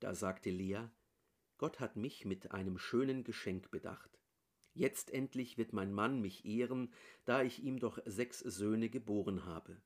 Da 0.00 0.14
sagte 0.14 0.50
Lea, 0.50 0.88
Gott 1.58 1.78
hat 1.78 1.96
mich 1.96 2.24
mit 2.24 2.52
einem 2.52 2.78
schönen 2.78 3.22
Geschenk 3.22 3.70
bedacht. 3.70 4.18
Jetzt 4.72 5.10
endlich 5.10 5.58
wird 5.58 5.72
mein 5.72 5.92
Mann 5.92 6.20
mich 6.20 6.44
ehren, 6.44 6.92
da 7.24 7.42
ich 7.42 7.62
ihm 7.62 7.78
doch 7.78 7.98
sechs 8.06 8.38
Söhne 8.38 8.88
geboren 8.88 9.44
habe. 9.44 9.82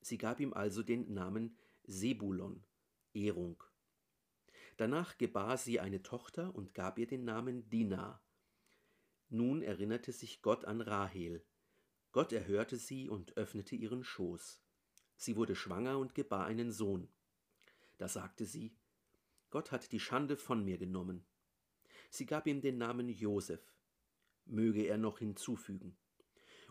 Sie 0.00 0.18
gab 0.18 0.40
ihm 0.40 0.52
also 0.52 0.82
den 0.82 1.12
Namen 1.14 1.56
Sebulon, 1.84 2.64
Ehrung. 3.14 3.62
Danach 4.76 5.18
gebar 5.18 5.56
sie 5.58 5.80
eine 5.80 6.02
Tochter 6.02 6.54
und 6.54 6.74
gab 6.74 6.98
ihr 6.98 7.06
den 7.06 7.24
Namen 7.24 7.68
Dinah. 7.70 8.22
Nun 9.28 9.62
erinnerte 9.62 10.12
sich 10.12 10.42
Gott 10.42 10.64
an 10.64 10.80
Rahel. 10.80 11.44
Gott 12.12 12.32
erhörte 12.32 12.76
sie 12.76 13.08
und 13.08 13.36
öffnete 13.36 13.76
ihren 13.76 14.02
Schoß. 14.02 14.60
Sie 15.20 15.36
wurde 15.36 15.54
schwanger 15.54 15.98
und 15.98 16.14
gebar 16.14 16.46
einen 16.46 16.72
Sohn. 16.72 17.06
Da 17.98 18.08
sagte 18.08 18.46
sie, 18.46 18.74
Gott 19.50 19.70
hat 19.70 19.92
die 19.92 20.00
Schande 20.00 20.34
von 20.38 20.64
mir 20.64 20.78
genommen. 20.78 21.26
Sie 22.08 22.24
gab 22.24 22.46
ihm 22.46 22.62
den 22.62 22.78
Namen 22.78 23.10
Josef, 23.10 23.60
möge 24.46 24.82
er 24.84 24.96
noch 24.96 25.18
hinzufügen, 25.18 25.94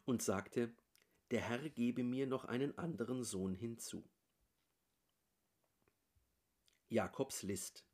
und 0.03 0.23
sagte, 0.23 0.73
der 1.29 1.41
Herr 1.41 1.69
gebe 1.69 2.03
mir 2.03 2.25
noch 2.25 2.43
einen 2.43 2.75
anderen 2.79 3.23
Sohn 3.23 3.53
hinzu. 3.53 4.03
Jakobs 6.87 7.43
List 7.43 7.85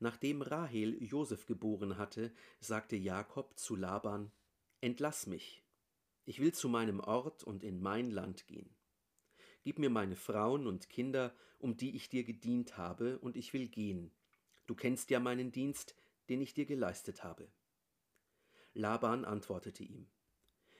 Nachdem 0.00 0.42
Rahel 0.42 1.00
Josef 1.00 1.46
geboren 1.46 1.98
hatte, 1.98 2.34
sagte 2.58 2.96
Jakob 2.96 3.56
zu 3.56 3.76
Laban, 3.76 4.32
Entlass 4.80 5.28
mich, 5.28 5.62
ich 6.24 6.40
will 6.40 6.52
zu 6.52 6.68
meinem 6.68 6.98
Ort 6.98 7.44
und 7.44 7.62
in 7.62 7.80
mein 7.80 8.10
Land 8.10 8.48
gehen. 8.48 8.74
Gib 9.62 9.78
mir 9.78 9.90
meine 9.90 10.16
Frauen 10.16 10.66
und 10.66 10.88
Kinder, 10.88 11.34
um 11.58 11.76
die 11.76 11.94
ich 11.94 12.08
dir 12.08 12.24
gedient 12.24 12.76
habe, 12.76 13.18
und 13.20 13.36
ich 13.36 13.52
will 13.52 13.68
gehen. 13.68 14.10
Du 14.66 14.74
kennst 14.74 15.10
ja 15.10 15.20
meinen 15.20 15.52
Dienst, 15.52 15.94
den 16.28 16.40
ich 16.40 16.54
dir 16.54 16.66
geleistet 16.66 17.22
habe. 17.22 17.48
Laban 18.74 19.24
antwortete 19.24 19.84
ihm, 19.84 20.08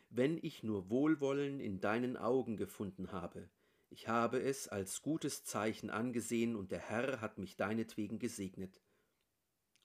Wenn 0.09 0.39
ich 0.43 0.63
nur 0.63 0.91
Wohlwollen 0.91 1.61
in 1.61 1.81
deinen 1.81 2.17
Augen 2.17 2.57
gefunden 2.57 3.13
habe, 3.13 3.49
ich 3.89 4.09
habe 4.09 4.41
es 4.41 4.69
als 4.69 5.03
gutes 5.03 5.45
Zeichen 5.45 5.91
angesehen, 5.91 6.57
und 6.57 6.73
der 6.73 6.81
Herr 6.81 7.21
hat 7.21 7.39
mich 7.39 7.57
deinetwegen 7.57 8.19
gesegnet. 8.19 8.81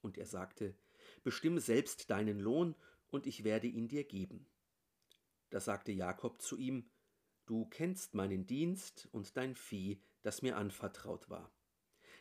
Und 0.02 0.18
er 0.18 0.26
sagte, 0.26 0.76
Bestimme 1.24 1.60
selbst 1.60 2.10
deinen 2.10 2.40
Lohn, 2.40 2.76
und 3.10 3.28
ich 3.28 3.44
werde 3.44 3.68
ihn 3.68 3.88
dir 3.88 4.04
geben. 4.04 4.48
Da 5.50 5.60
sagte 5.60 5.92
Jakob 5.92 6.42
zu 6.42 6.58
ihm, 6.58 6.90
Du 7.48 7.66
kennst 7.66 8.14
meinen 8.14 8.46
Dienst 8.46 9.08
und 9.14 9.38
dein 9.38 9.56
Vieh, 9.56 10.02
das 10.22 10.42
mir 10.42 10.58
anvertraut 10.58 11.30
war. 11.30 11.50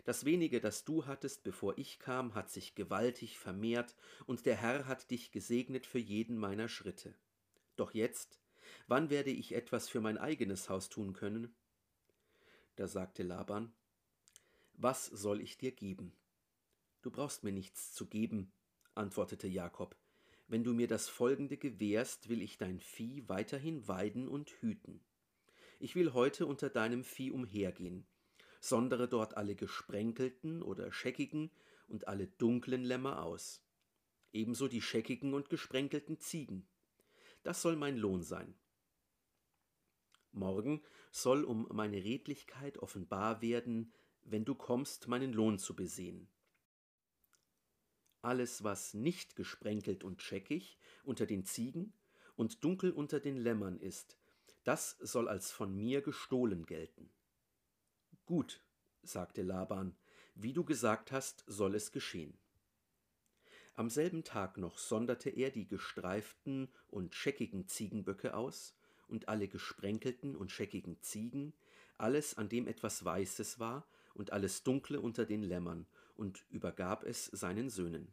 Das 0.05 0.25
wenige, 0.25 0.61
das 0.61 0.85
du 0.85 1.07
hattest, 1.07 1.43
bevor 1.43 1.77
ich 1.79 1.99
kam, 1.99 2.37
hat 2.37 2.49
sich 2.49 2.77
gewaltig 2.77 3.37
vermehrt, 3.37 3.97
und 4.27 4.47
der 4.47 4.55
Herr 4.55 4.87
hat 4.87 5.11
dich 5.11 5.33
gesegnet 5.33 5.85
für 5.85 5.99
jeden 5.99 6.39
meiner 6.39 6.69
Schritte. 6.69 7.13
Doch 7.75 7.93
jetzt, 7.93 8.39
wann 8.87 9.11
werde 9.11 9.31
ich 9.31 9.53
etwas 9.53 9.89
für 9.89 10.01
mein 10.01 10.17
eigenes 10.17 10.69
Haus 10.69 10.89
tun 10.89 11.13
können? 11.13 11.53
Da 12.77 12.87
sagte 12.87 13.25
Laban, 13.25 13.73
Was 14.75 15.07
soll 15.07 15.41
ich 15.41 15.59
dir 15.59 15.73
geben? 15.73 16.13
Du 17.03 17.11
brauchst 17.11 17.43
mir 17.43 17.53
nichts 17.53 17.93
zu 17.93 18.07
geben, 18.07 18.53
antwortete 18.95 19.49
Jakob. 19.49 19.97
Wenn 20.47 20.63
du 20.63 20.73
mir 20.73 20.87
das 20.87 21.09
folgende 21.09 21.57
gewährst, 21.57 22.29
will 22.29 22.43
ich 22.43 22.59
dein 22.59 22.79
Vieh 22.79 23.29
weiterhin 23.29 23.89
weiden 23.89 24.29
und 24.29 24.51
hüten. 24.61 25.01
Ich 25.79 25.95
will 25.95 26.15
heute 26.15 26.47
unter 26.47 26.71
deinem 26.71 27.05
Vieh 27.05 27.31
umhergehen, 27.31 28.07
sondere 28.61 29.09
dort 29.09 29.37
alle 29.37 29.55
gesprenkelten 29.55 30.63
oder 30.63 30.91
scheckigen 30.91 31.51
und 31.87 32.09
alle 32.09 32.27
dunklen 32.27 32.83
Lämmer 32.83 33.23
aus. 33.23 33.63
Ebenso 34.33 34.69
die 34.69 34.81
scheckigen 34.81 35.35
und 35.35 35.51
gesprenkelten 35.51 36.19
Ziegen. 36.19 36.67
Das 37.43 37.63
soll 37.63 37.77
mein 37.77 37.97
Lohn 37.97 38.23
sein. 38.23 38.55
Morgen 40.33 40.83
soll 41.11 41.45
um 41.45 41.69
meine 41.71 42.03
Redlichkeit 42.03 42.79
offenbar 42.79 43.41
werden, 43.41 43.93
wenn 44.25 44.45
du 44.45 44.55
kommst, 44.55 45.09
meinen 45.09 45.33
Lohn 45.33 45.59
zu 45.59 45.77
besehen. 45.77 46.29
Alles, 48.21 48.65
was 48.65 48.93
nicht 48.93 49.37
gesprenkelt 49.37 50.05
und 50.05 50.21
scheckig 50.21 50.79
unter 51.05 51.27
den 51.27 51.45
Ziegen 51.45 51.93
und 52.35 52.65
dunkel 52.65 52.91
unter 52.91 53.21
den 53.21 53.37
Lämmern 53.37 53.79
ist, 53.79 54.19
das 54.67 54.97
soll 55.01 55.29
als 55.29 55.53
von 55.53 55.77
mir 55.77 56.03
gestohlen 56.03 56.67
gelten. 56.67 57.09
Gut, 58.25 58.61
sagte 59.03 59.43
Laban, 59.43 59.97
wie 60.35 60.53
du 60.53 60.65
gesagt 60.65 61.13
hast, 61.13 61.45
soll 61.47 61.77
es 61.77 61.93
geschehen. 61.93 62.37
Am 63.75 63.91
selben 63.91 64.25
Tag 64.25 64.59
noch 64.59 64.79
sonderte 64.79 65.31
er 65.31 65.51
die 65.51 65.69
gestreiften 65.69 66.69
und 66.89 67.15
scheckigen 67.15 67.69
Ziegenböcke 67.69 68.35
aus 68.35 68.75
und 69.07 69.29
alle 69.29 69.47
gesprenkelten 69.47 70.35
und 70.35 70.51
scheckigen 70.51 71.01
Ziegen, 71.01 71.53
alles, 71.97 72.37
an 72.37 72.49
dem 72.49 72.67
etwas 72.67 73.05
Weißes 73.05 73.61
war, 73.61 73.87
und 74.15 74.33
alles 74.33 74.65
Dunkle 74.65 75.01
unter 75.01 75.27
den 75.27 75.43
Lämmern, 75.43 75.87
und 76.17 76.45
übergab 76.51 77.05
es 77.05 77.27
seinen 77.27 77.71
Söhnen. 77.71 78.13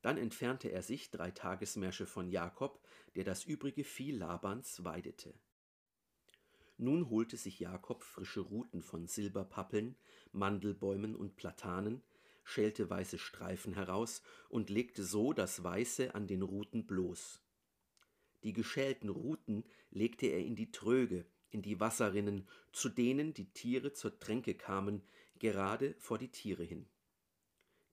Dann 0.00 0.18
entfernte 0.18 0.72
er 0.72 0.82
sich 0.82 1.10
drei 1.10 1.30
Tagesmärsche 1.30 2.06
von 2.06 2.28
Jakob, 2.28 2.84
der 3.14 3.24
das 3.24 3.44
übrige 3.44 3.84
Vieh 3.84 4.10
Labans 4.10 4.84
weidete. 4.84 5.32
Nun 6.76 7.10
holte 7.10 7.36
sich 7.36 7.60
Jakob 7.60 8.02
frische 8.02 8.40
Ruten 8.40 8.82
von 8.82 9.06
Silberpappeln, 9.06 9.96
Mandelbäumen 10.32 11.14
und 11.14 11.36
Platanen, 11.36 12.02
schälte 12.44 12.88
weiße 12.90 13.18
Streifen 13.18 13.74
heraus 13.74 14.22
und 14.48 14.70
legte 14.70 15.04
so 15.04 15.32
das 15.32 15.62
Weiße 15.62 16.14
an 16.14 16.26
den 16.26 16.42
Ruten 16.42 16.86
bloß. 16.86 17.40
Die 18.42 18.52
geschälten 18.52 19.08
Ruten 19.08 19.64
legte 19.90 20.26
er 20.26 20.40
in 20.40 20.56
die 20.56 20.72
Tröge, 20.72 21.26
in 21.50 21.62
die 21.62 21.78
Wasserrinnen, 21.78 22.48
zu 22.72 22.88
denen 22.88 23.34
die 23.34 23.52
Tiere 23.52 23.92
zur 23.92 24.18
Tränke 24.18 24.54
kamen, 24.54 25.02
gerade 25.38 25.94
vor 25.98 26.18
die 26.18 26.30
Tiere 26.30 26.64
hin. 26.64 26.88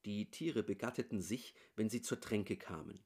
Die 0.05 0.31
Tiere 0.31 0.63
begatteten 0.63 1.21
sich, 1.21 1.53
wenn 1.75 1.89
sie 1.89 2.01
zur 2.01 2.19
Tränke 2.19 2.55
kamen. 2.55 3.03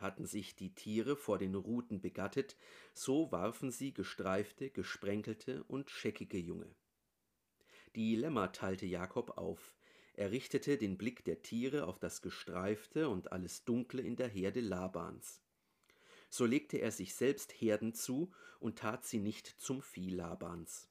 Hatten 0.00 0.26
sich 0.26 0.56
die 0.56 0.74
Tiere 0.74 1.16
vor 1.16 1.38
den 1.38 1.54
Ruten 1.54 2.00
begattet, 2.00 2.56
so 2.94 3.30
warfen 3.32 3.70
sie 3.70 3.92
gestreifte, 3.92 4.70
gesprenkelte 4.70 5.64
und 5.64 5.90
scheckige 5.90 6.38
Junge. 6.38 6.74
Die 7.94 8.16
Lämmer 8.16 8.52
teilte 8.52 8.86
Jakob 8.86 9.36
auf, 9.36 9.76
er 10.14 10.30
richtete 10.30 10.78
den 10.78 10.98
Blick 10.98 11.24
der 11.24 11.42
Tiere 11.42 11.86
auf 11.86 11.98
das 11.98 12.22
Gestreifte 12.22 13.08
und 13.08 13.32
alles 13.32 13.64
Dunkle 13.64 14.02
in 14.02 14.16
der 14.16 14.28
Herde 14.28 14.60
Labans 14.60 15.40
so 16.30 16.46
legte 16.46 16.78
er 16.78 16.92
sich 16.92 17.14
selbst 17.14 17.52
Herden 17.60 17.92
zu 17.92 18.32
und 18.60 18.78
tat 18.78 19.04
sie 19.04 19.18
nicht 19.18 19.46
zum 19.46 19.82
Vieh 19.82 20.10
Labans. 20.10 20.88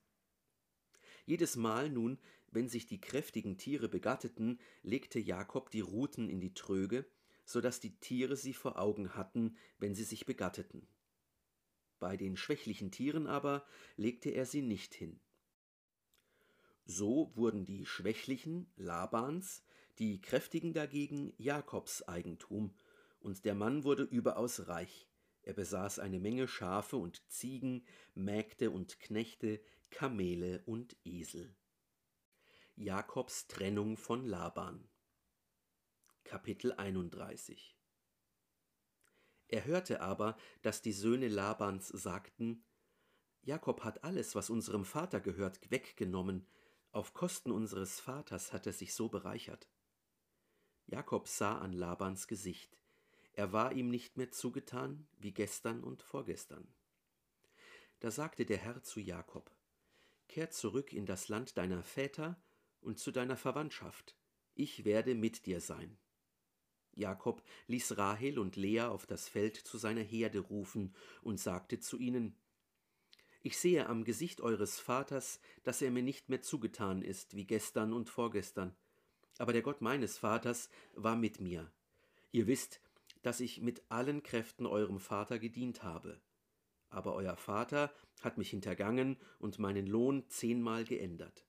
Jedes 1.25 1.56
Mal 1.56 1.89
nun, 1.89 2.20
wenn 2.51 2.68
sich 2.68 2.88
die 2.88 3.00
kräftigen 3.00 3.58
Tiere 3.58 3.88
begatteten, 3.88 4.60
legte 4.84 5.20
Jakob 5.20 5.70
die 5.70 5.82
Ruten 5.82 6.30
in 6.30 6.42
die 6.42 6.54
Tröge, 6.54 7.06
so 7.50 7.62
dass 7.62 7.79
die 7.79 7.98
Tiere 8.00 8.36
sie 8.36 8.53
vor 8.53 8.77
Augen 8.77 9.15
hatten, 9.15 9.58
wenn 9.79 9.96
sie 9.96 10.03
sich 10.03 10.27
begatteten. 10.27 10.88
Bei 11.98 12.15
den 12.15 12.38
schwächlichen 12.38 12.91
Tieren 12.91 13.25
aber 13.25 13.65
legte 13.98 14.29
er 14.29 14.46
sie 14.46 14.62
nicht 14.62 14.94
hin. 14.94 15.20
So 16.86 17.32
wurden 17.36 17.65
die 17.65 17.88
Schwächlichen 17.88 18.72
Labans, 18.75 19.63
die 19.98 20.22
Kräftigen 20.22 20.74
dagegen 20.74 21.34
Jakobs 21.39 22.03
Eigentum, 22.03 22.75
und 23.20 23.44
der 23.46 23.56
Mann 23.56 23.84
wurde 23.84 24.03
überaus 24.03 24.68
reich. 24.68 25.08
Er 25.41 25.53
besaß 25.53 25.98
eine 25.98 26.20
Menge 26.20 26.48
Schafe 26.48 26.98
und 26.98 27.27
Ziegen, 27.32 27.84
Mägde 28.13 28.70
und 28.70 29.00
Knechte, 29.00 29.60
Kamele 29.89 30.62
und 30.68 30.96
Esel. 31.03 31.56
Jakobs 32.75 33.48
Trennung 33.48 33.98
von 33.98 34.27
Laban 34.27 34.88
Kapitel 36.29 36.74
31 36.74 37.75
Er 39.48 39.65
hörte 39.65 40.01
aber, 40.01 40.38
dass 40.62 40.83
die 40.83 40.91
Söhne 40.91 41.27
Labans 41.27 41.88
sagten, 41.88 42.63
Jakob 43.41 43.83
hat 43.83 44.03
alles, 44.03 44.36
was 44.36 44.51
unserem 44.51 44.86
Vater 44.86 45.21
gehört, 45.21 45.59
weggenommen, 45.71 46.45
auf 46.91 47.15
Kosten 47.15 47.51
unseres 47.51 48.00
Vaters 48.00 48.53
hat 48.53 48.67
er 48.67 48.74
sich 48.74 48.93
so 48.93 49.09
bereichert. 49.09 49.71
Jakob 50.86 51.27
sah 51.27 51.57
an 51.57 51.74
Labans 51.74 52.27
Gesicht, 52.27 52.77
er 53.33 53.51
war 53.51 53.71
ihm 53.71 53.89
nicht 53.89 54.15
mehr 54.17 54.29
zugetan 54.29 55.07
wie 55.17 55.33
gestern 55.33 55.83
und 55.83 56.03
vorgestern. 56.03 56.71
Da 58.01 58.12
sagte 58.12 58.45
der 58.45 58.57
Herr 58.57 58.83
zu 58.83 59.00
Jakob, 59.00 59.51
Kehr 60.27 60.51
zurück 60.51 60.93
in 60.93 61.07
das 61.07 61.27
Land 61.27 61.57
deiner 61.57 61.81
Väter 61.81 62.39
und 62.81 63.00
zu 63.00 63.09
deiner 63.09 63.36
Verwandtschaft, 63.36 64.15
ich 64.53 64.86
werde 64.86 65.15
mit 65.15 65.48
dir 65.48 65.59
sein. 65.59 65.98
Jakob 67.00 67.41
ließ 67.68 67.98
Rahel 67.98 68.38
und 68.38 68.56
Lea 68.56 68.82
auf 68.82 69.06
das 69.06 69.27
Feld 69.27 69.58
zu 69.58 69.77
seiner 69.77 70.01
Herde 70.01 70.39
rufen 70.39 70.94
und 71.22 71.39
sagte 71.39 71.79
zu 71.79 71.98
ihnen, 71.98 72.36
Ich 73.41 73.58
sehe 73.58 73.88
am 73.88 74.03
Gesicht 74.03 74.41
eures 74.41 74.79
Vaters, 74.79 75.39
dass 75.63 75.82
er 75.82 75.91
mir 75.91 76.03
nicht 76.03 76.29
mehr 76.29 76.41
zugetan 76.41 77.01
ist 77.01 77.36
wie 77.36 77.46
gestern 77.46 77.94
und 77.94 78.10
vorgestern, 78.10 78.75
aber 79.38 79.53
der 79.53 79.62
Gott 79.62 79.82
meines 79.82 80.18
Vaters 80.18 80.70
war 80.94 81.15
mit 81.15 81.39
mir. 81.39 81.72
Ihr 82.32 82.46
wisst, 82.46 82.82
dass 83.22 83.39
ich 83.39 83.62
mit 83.62 83.84
allen 83.89 84.22
Kräften 84.22 84.65
eurem 84.65 85.00
Vater 85.00 85.39
gedient 85.39 85.84
habe. 85.84 86.22
Aber 86.89 87.15
euer 87.15 87.38
Vater 87.38 87.94
hat 88.22 88.38
mich 88.38 88.50
hintergangen 88.50 89.18
und 89.38 89.60
meinen 89.60 89.88
Lohn 89.88 90.27
zehnmal 90.29 90.84
geändert. 90.84 91.46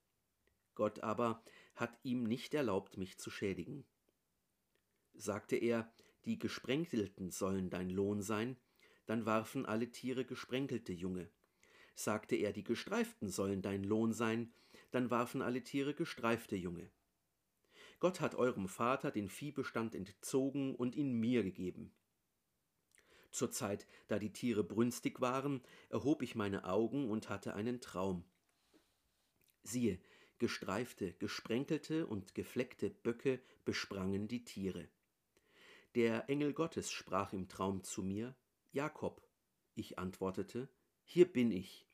Gott 0.74 1.00
aber 1.00 1.42
hat 1.74 1.98
ihm 2.02 2.24
nicht 2.24 2.54
erlaubt, 2.54 2.96
mich 2.96 3.18
zu 3.18 3.30
schädigen. 3.30 3.84
Sagte 5.14 5.56
er, 5.56 5.92
die 6.24 6.38
Gesprenkelten 6.38 7.30
sollen 7.30 7.70
dein 7.70 7.90
Lohn 7.90 8.22
sein, 8.22 8.56
dann 9.06 9.26
warfen 9.26 9.66
alle 9.66 9.90
Tiere 9.90 10.24
gesprenkelte 10.24 10.92
Junge. 10.92 11.30
Sagte 11.94 12.36
er, 12.36 12.52
die 12.52 12.64
Gestreiften 12.64 13.28
sollen 13.28 13.62
dein 13.62 13.84
Lohn 13.84 14.12
sein, 14.12 14.52
dann 14.90 15.10
warfen 15.10 15.42
alle 15.42 15.62
Tiere 15.62 15.94
gestreifte 15.94 16.56
Junge. 16.56 16.90
Gott 17.98 18.20
hat 18.20 18.34
eurem 18.34 18.68
Vater 18.68 19.10
den 19.10 19.28
Viehbestand 19.28 19.94
entzogen 19.94 20.74
und 20.74 20.96
ihn 20.96 21.12
mir 21.12 21.42
gegeben. 21.42 21.92
Zur 23.30 23.50
Zeit, 23.50 23.86
da 24.08 24.18
die 24.18 24.32
Tiere 24.32 24.64
brünstig 24.64 25.20
waren, 25.20 25.62
erhob 25.88 26.22
ich 26.22 26.34
meine 26.34 26.64
Augen 26.64 27.10
und 27.10 27.28
hatte 27.28 27.54
einen 27.54 27.80
Traum. 27.80 28.24
Siehe, 29.62 30.00
gestreifte, 30.38 31.12
gesprenkelte 31.14 32.06
und 32.06 32.34
gefleckte 32.34 32.90
Böcke 32.90 33.40
besprangen 33.64 34.26
die 34.26 34.44
Tiere. 34.44 34.88
Der 35.96 36.30
Engel 36.30 36.52
Gottes 36.52 36.92
sprach 36.92 37.32
im 37.32 37.48
Traum 37.48 37.82
zu 37.82 38.04
mir, 38.04 38.36
Jakob. 38.70 39.26
Ich 39.74 39.98
antwortete, 39.98 40.68
Hier 41.02 41.30
bin 41.30 41.50
ich. 41.50 41.88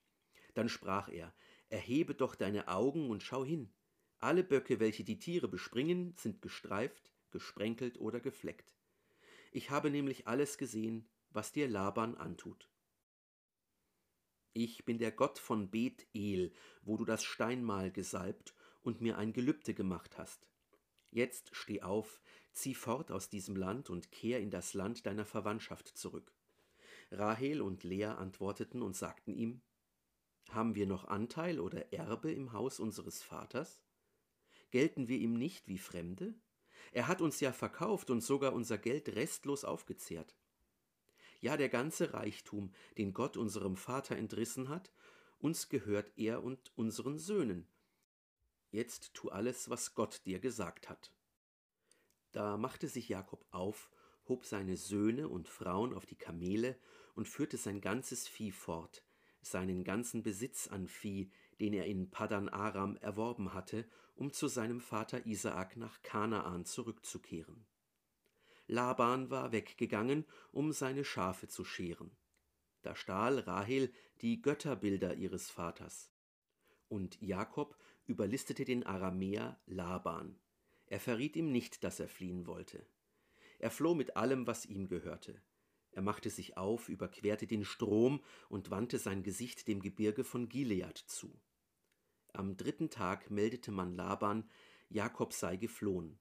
Dann 0.54 0.68
sprach 0.68 1.08
er, 1.08 1.34
Erhebe 1.68 2.14
doch 2.14 2.34
deine 2.34 2.68
Augen 2.68 3.10
und 3.10 3.22
schau 3.22 3.44
hin. 3.44 3.72
Alle 4.18 4.44
Böcke, 4.44 4.80
welche 4.80 5.02
die 5.02 5.18
Tiere 5.18 5.48
bespringen, 5.48 6.14
sind 6.16 6.42
gestreift, 6.42 7.10
gesprenkelt 7.30 7.98
oder 7.98 8.20
gefleckt. 8.20 8.74
Ich 9.50 9.70
habe 9.70 9.90
nämlich 9.90 10.26
alles 10.26 10.58
gesehen, 10.58 11.08
was 11.30 11.52
dir 11.52 11.66
Laban 11.66 12.16
antut. 12.16 12.70
Ich 14.52 14.84
bin 14.84 14.98
der 14.98 15.12
Gott 15.12 15.38
von 15.38 15.70
Bethel, 15.70 16.52
wo 16.82 16.96
du 16.96 17.04
das 17.04 17.24
Steinmal 17.24 17.90
gesalbt 17.90 18.54
und 18.82 19.00
mir 19.00 19.18
ein 19.18 19.32
Gelübde 19.32 19.74
gemacht 19.74 20.18
hast. 20.18 20.46
Jetzt 21.10 21.54
steh 21.54 21.82
auf, 21.82 22.20
zieh 22.56 22.74
fort 22.74 23.10
aus 23.12 23.28
diesem 23.28 23.56
Land 23.56 23.90
und 23.90 24.10
kehr 24.10 24.40
in 24.40 24.50
das 24.50 24.74
Land 24.74 25.06
deiner 25.06 25.24
Verwandtschaft 25.24 25.88
zurück. 25.96 26.32
Rahel 27.10 27.60
und 27.62 27.84
Lea 27.84 28.04
antworteten 28.04 28.82
und 28.82 28.96
sagten 28.96 29.34
ihm, 29.34 29.62
Haben 30.50 30.74
wir 30.74 30.86
noch 30.86 31.04
Anteil 31.04 31.60
oder 31.60 31.92
Erbe 31.92 32.32
im 32.32 32.52
Haus 32.52 32.80
unseres 32.80 33.22
Vaters? 33.22 33.82
Gelten 34.70 35.08
wir 35.08 35.18
ihm 35.18 35.34
nicht 35.34 35.68
wie 35.68 35.78
Fremde? 35.78 36.34
Er 36.92 37.08
hat 37.08 37.20
uns 37.20 37.40
ja 37.40 37.52
verkauft 37.52 38.10
und 38.10 38.22
sogar 38.22 38.52
unser 38.52 38.78
Geld 38.78 39.14
restlos 39.14 39.64
aufgezehrt 39.64 40.36
ja 41.40 41.56
der 41.56 41.68
ganze 41.68 42.12
Reichtum, 42.12 42.72
den 42.98 43.12
Gott 43.12 43.36
unserem 43.36 43.76
Vater 43.76 44.16
entrissen 44.16 44.68
hat, 44.68 44.92
uns 45.38 45.68
gehört 45.68 46.12
er 46.16 46.42
und 46.42 46.72
unseren 46.76 47.18
Söhnen. 47.18 47.68
Jetzt 48.70 49.14
tu 49.14 49.28
alles, 49.28 49.70
was 49.70 49.94
Gott 49.94 50.22
dir 50.26 50.40
gesagt 50.40 50.88
hat. 50.88 51.12
Da 52.36 52.58
machte 52.58 52.86
sich 52.86 53.08
Jakob 53.08 53.46
auf, 53.50 53.88
hob 54.28 54.44
seine 54.44 54.76
Söhne 54.76 55.26
und 55.26 55.48
Frauen 55.48 55.94
auf 55.94 56.04
die 56.04 56.18
Kamele 56.18 56.76
und 57.14 57.26
führte 57.26 57.56
sein 57.56 57.80
ganzes 57.80 58.28
Vieh 58.28 58.52
fort, 58.52 59.02
seinen 59.40 59.84
ganzen 59.84 60.22
Besitz 60.22 60.68
an 60.68 60.86
Vieh, 60.86 61.30
den 61.60 61.72
er 61.72 61.86
in 61.86 62.10
Padan 62.10 62.50
Aram 62.50 62.98
erworben 62.98 63.54
hatte, 63.54 63.88
um 64.16 64.34
zu 64.34 64.48
seinem 64.48 64.82
Vater 64.82 65.24
Isaak 65.24 65.78
nach 65.78 66.02
Kanaan 66.02 66.66
zurückzukehren. 66.66 67.64
Laban 68.66 69.30
war 69.30 69.52
weggegangen, 69.52 70.26
um 70.52 70.72
seine 70.72 71.06
Schafe 71.06 71.48
zu 71.48 71.64
scheren. 71.64 72.10
Da 72.82 72.94
stahl 72.94 73.38
Rahel 73.38 73.90
die 74.20 74.42
Götterbilder 74.42 75.14
ihres 75.14 75.48
Vaters. 75.48 76.10
Und 76.90 77.18
Jakob 77.22 77.78
überlistete 78.04 78.66
den 78.66 78.84
Aramäer 78.84 79.58
Laban. 79.64 80.38
Er 80.86 81.00
verriet 81.00 81.36
ihm 81.36 81.50
nicht, 81.50 81.84
dass 81.84 82.00
er 82.00 82.08
fliehen 82.08 82.46
wollte. 82.46 82.86
Er 83.58 83.70
floh 83.70 83.94
mit 83.94 84.16
allem, 84.16 84.46
was 84.46 84.66
ihm 84.66 84.88
gehörte. 84.88 85.42
Er 85.90 86.02
machte 86.02 86.30
sich 86.30 86.56
auf, 86.56 86.88
überquerte 86.88 87.46
den 87.46 87.64
Strom 87.64 88.22
und 88.48 88.70
wandte 88.70 88.98
sein 88.98 89.22
Gesicht 89.22 89.66
dem 89.66 89.80
Gebirge 89.80 90.24
von 90.24 90.48
Gilead 90.48 90.98
zu. 90.98 91.40
Am 92.32 92.56
dritten 92.56 92.90
Tag 92.90 93.30
meldete 93.30 93.72
man 93.72 93.96
Laban, 93.96 94.48
Jakob 94.90 95.32
sei 95.32 95.56
geflohen. 95.56 96.18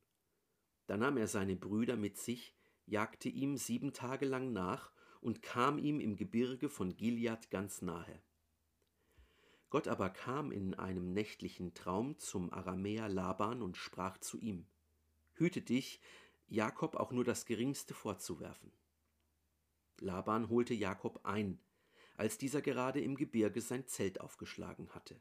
Da 0.87 0.97
nahm 0.97 1.17
er 1.17 1.27
seine 1.27 1.55
Brüder 1.55 1.97
mit 1.97 2.17
sich, 2.17 2.55
jagte 2.85 3.27
ihm 3.29 3.57
sieben 3.57 3.91
Tage 3.91 4.25
lang 4.25 4.53
nach 4.53 4.93
und 5.19 5.41
kam 5.41 5.77
ihm 5.77 5.99
im 5.99 6.15
Gebirge 6.15 6.69
von 6.69 6.95
Gilead 6.95 7.49
ganz 7.49 7.81
nahe. 7.81 8.21
Gott 9.69 9.87
aber 9.87 10.09
kam 10.09 10.51
in 10.51 10.73
einem 10.73 11.13
nächtlichen 11.13 11.73
Traum 11.73 12.17
zum 12.17 12.51
Aramäer 12.53 13.09
Laban 13.09 13.61
und 13.61 13.77
sprach 13.77 14.17
zu 14.19 14.37
ihm: 14.37 14.67
Hüte 15.33 15.61
dich, 15.61 15.99
Jakob 16.47 16.95
auch 16.95 17.11
nur 17.11 17.23
das 17.23 17.45
geringste 17.45 17.93
vorzuwerfen. 17.93 18.71
Laban 19.99 20.49
holte 20.49 20.73
Jakob 20.73 21.21
ein, 21.23 21.59
als 22.15 22.37
dieser 22.37 22.61
gerade 22.61 23.01
im 23.01 23.15
Gebirge 23.15 23.61
sein 23.61 23.87
Zelt 23.87 24.21
aufgeschlagen 24.21 24.93
hatte. 24.93 25.19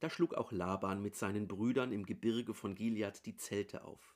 Da 0.00 0.10
schlug 0.10 0.34
auch 0.34 0.52
Laban 0.52 1.02
mit 1.02 1.16
seinen 1.16 1.48
Brüdern 1.48 1.90
im 1.90 2.04
Gebirge 2.04 2.54
von 2.54 2.74
Gilead 2.74 3.24
die 3.24 3.36
Zelte 3.36 3.84
auf. 3.84 4.14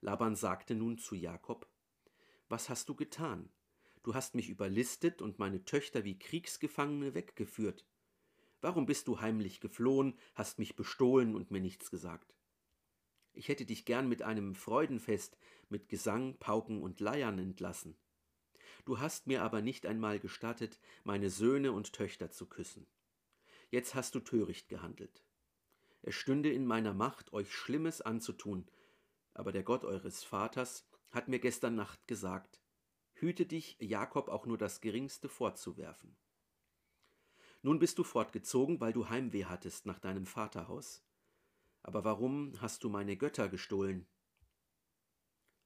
Laban 0.00 0.36
sagte 0.36 0.74
nun 0.74 0.98
zu 0.98 1.14
Jakob, 1.14 1.68
Was 2.48 2.68
hast 2.68 2.88
du 2.88 2.94
getan? 2.94 3.50
Du 4.02 4.14
hast 4.14 4.34
mich 4.34 4.48
überlistet 4.48 5.20
und 5.20 5.38
meine 5.38 5.64
Töchter 5.64 6.04
wie 6.04 6.18
Kriegsgefangene 6.18 7.14
weggeführt. 7.14 7.86
Warum 8.60 8.86
bist 8.86 9.08
du 9.08 9.20
heimlich 9.20 9.60
geflohen, 9.60 10.18
hast 10.34 10.58
mich 10.58 10.76
bestohlen 10.76 11.34
und 11.34 11.50
mir 11.50 11.60
nichts 11.60 11.90
gesagt? 11.90 12.34
Ich 13.32 13.48
hätte 13.48 13.64
dich 13.64 13.84
gern 13.84 14.08
mit 14.08 14.22
einem 14.22 14.54
Freudenfest, 14.54 15.38
mit 15.68 15.88
Gesang, 15.88 16.36
Pauken 16.38 16.82
und 16.82 17.00
Leiern 17.00 17.38
entlassen. 17.38 17.96
Du 18.84 18.98
hast 18.98 19.26
mir 19.26 19.42
aber 19.42 19.62
nicht 19.62 19.86
einmal 19.86 20.18
gestattet, 20.18 20.80
meine 21.04 21.30
Söhne 21.30 21.72
und 21.72 21.92
Töchter 21.92 22.30
zu 22.30 22.46
küssen. 22.46 22.86
Jetzt 23.70 23.94
hast 23.94 24.14
du 24.14 24.20
töricht 24.20 24.68
gehandelt. 24.68 25.22
Es 26.02 26.14
stünde 26.14 26.50
in 26.50 26.66
meiner 26.66 26.92
Macht, 26.92 27.32
euch 27.32 27.54
Schlimmes 27.54 28.00
anzutun, 28.00 28.68
aber 29.32 29.52
der 29.52 29.62
Gott 29.62 29.84
eures 29.84 30.24
Vaters 30.24 30.86
hat 31.10 31.28
mir 31.28 31.38
gestern 31.38 31.76
Nacht 31.76 32.06
gesagt, 32.08 32.60
hüte 33.14 33.46
dich, 33.46 33.76
Jakob 33.80 34.28
auch 34.28 34.46
nur 34.46 34.58
das 34.58 34.80
geringste 34.80 35.28
vorzuwerfen. 35.28 36.16
Nun 37.62 37.78
bist 37.78 37.98
du 37.98 38.04
fortgezogen, 38.04 38.80
weil 38.80 38.92
du 38.92 39.08
Heimweh 39.08 39.44
hattest 39.44 39.86
nach 39.86 39.98
deinem 39.98 40.26
Vaterhaus. 40.26 41.04
Aber 41.82 42.04
warum 42.04 42.60
hast 42.60 42.84
du 42.84 42.88
meine 42.88 43.16
Götter 43.16 43.48
gestohlen? 43.48 44.06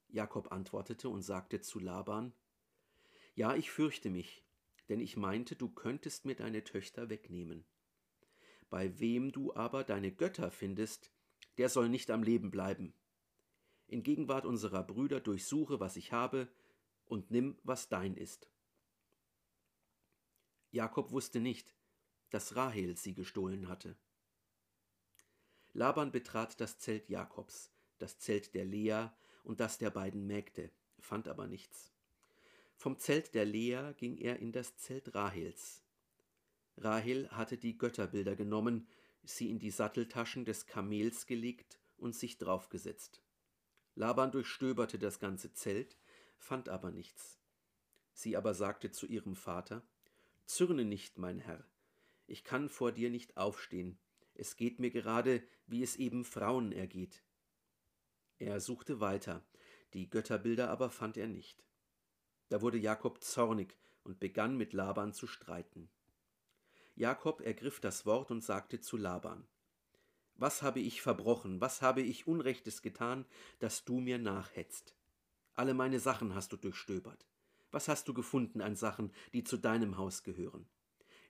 Jakob 0.08 0.52
antwortete 0.52 1.08
und 1.08 1.22
sagte 1.22 1.60
zu 1.60 1.78
Laban, 1.78 2.32
Ja, 3.34 3.54
ich 3.54 3.70
fürchte 3.70 4.10
mich, 4.10 4.44
denn 4.88 5.00
ich 5.00 5.16
meinte, 5.16 5.56
du 5.56 5.68
könntest 5.68 6.24
mir 6.24 6.34
deine 6.36 6.64
Töchter 6.64 7.08
wegnehmen. 7.08 7.64
Bei 8.70 8.98
wem 8.98 9.32
du 9.32 9.54
aber 9.54 9.84
deine 9.84 10.12
Götter 10.12 10.50
findest, 10.50 11.12
der 11.58 11.68
soll 11.68 11.88
nicht 11.88 12.10
am 12.10 12.22
Leben 12.22 12.50
bleiben 12.50 12.94
in 13.86 14.02
Gegenwart 14.02 14.46
unserer 14.46 14.82
Brüder 14.82 15.20
durchsuche, 15.20 15.80
was 15.80 15.96
ich 15.96 16.12
habe, 16.12 16.48
und 17.06 17.30
nimm, 17.30 17.58
was 17.62 17.88
dein 17.88 18.16
ist. 18.16 18.48
Jakob 20.70 21.12
wusste 21.12 21.40
nicht, 21.40 21.74
dass 22.34 22.56
Rahel 22.56 22.96
sie 22.96 23.14
gestohlen 23.14 23.68
hatte. 23.68 23.96
Laban 25.72 26.10
betrat 26.10 26.60
das 26.60 26.80
Zelt 26.80 27.08
Jakobs, 27.08 27.70
das 27.98 28.18
Zelt 28.18 28.56
der 28.56 28.64
Lea 28.64 29.06
und 29.44 29.60
das 29.60 29.78
der 29.78 29.90
beiden 29.90 30.26
Mägde, 30.26 30.72
fand 30.98 31.28
aber 31.28 31.46
nichts. 31.46 31.92
Vom 32.74 32.98
Zelt 32.98 33.34
der 33.34 33.44
Lea 33.44 33.92
ging 33.98 34.16
er 34.16 34.40
in 34.40 34.50
das 34.50 34.76
Zelt 34.78 35.14
Rahels. 35.14 35.84
Rahel 36.76 37.30
hatte 37.30 37.56
die 37.56 37.78
Götterbilder 37.78 38.34
genommen, 38.34 38.88
sie 39.22 39.48
in 39.48 39.60
die 39.60 39.70
Satteltaschen 39.70 40.44
des 40.44 40.66
Kamels 40.66 41.26
gelegt 41.26 41.78
und 41.98 42.16
sich 42.16 42.36
draufgesetzt. 42.38 43.22
Laban 43.94 44.32
durchstöberte 44.32 44.98
das 44.98 45.20
ganze 45.20 45.52
Zelt, 45.52 45.96
fand 46.36 46.68
aber 46.68 46.90
nichts. 46.90 47.38
Sie 48.12 48.36
aber 48.36 48.54
sagte 48.54 48.90
zu 48.90 49.06
ihrem 49.06 49.36
Vater, 49.36 49.86
Zürne 50.46 50.84
nicht, 50.84 51.16
mein 51.16 51.38
Herr, 51.38 51.64
ich 52.26 52.44
kann 52.44 52.68
vor 52.68 52.92
dir 52.92 53.10
nicht 53.10 53.36
aufstehen, 53.36 53.98
es 54.34 54.56
geht 54.56 54.80
mir 54.80 54.90
gerade, 54.90 55.42
wie 55.66 55.82
es 55.82 55.96
eben 55.96 56.24
Frauen 56.24 56.72
ergeht. 56.72 57.22
Er 58.38 58.60
suchte 58.60 59.00
weiter, 59.00 59.44
die 59.94 60.10
Götterbilder 60.10 60.70
aber 60.70 60.90
fand 60.90 61.16
er 61.16 61.28
nicht. 61.28 61.64
Da 62.48 62.60
wurde 62.60 62.78
Jakob 62.78 63.22
zornig 63.22 63.76
und 64.02 64.18
begann 64.18 64.56
mit 64.56 64.72
Laban 64.72 65.12
zu 65.12 65.26
streiten. 65.26 65.88
Jakob 66.96 67.40
ergriff 67.40 67.80
das 67.80 68.06
Wort 68.06 68.30
und 68.30 68.42
sagte 68.42 68.80
zu 68.80 68.96
Laban, 68.96 69.46
was 70.36 70.62
habe 70.62 70.80
ich 70.80 71.00
verbrochen, 71.00 71.60
was 71.60 71.80
habe 71.80 72.02
ich 72.02 72.26
Unrechtes 72.26 72.82
getan, 72.82 73.24
dass 73.60 73.84
du 73.84 74.00
mir 74.00 74.18
nachhetzt? 74.18 74.96
Alle 75.54 75.74
meine 75.74 76.00
Sachen 76.00 76.34
hast 76.34 76.52
du 76.52 76.56
durchstöbert. 76.56 77.24
Was 77.70 77.88
hast 77.88 78.08
du 78.08 78.14
gefunden 78.14 78.60
an 78.60 78.74
Sachen, 78.74 79.12
die 79.32 79.44
zu 79.44 79.56
deinem 79.56 79.96
Haus 79.96 80.24
gehören? 80.24 80.66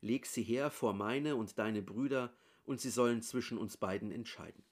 Leg 0.05 0.27
sie 0.27 0.43
her 0.43 0.71
vor 0.71 0.93
meine 0.93 1.35
und 1.35 1.59
deine 1.59 1.81
Brüder, 1.81 2.37
und 2.67 2.79
sie 2.79 2.91
sollen 2.91 3.23
zwischen 3.23 3.57
uns 3.57 3.79
beiden 3.79 4.13
entscheiden. 4.13 4.63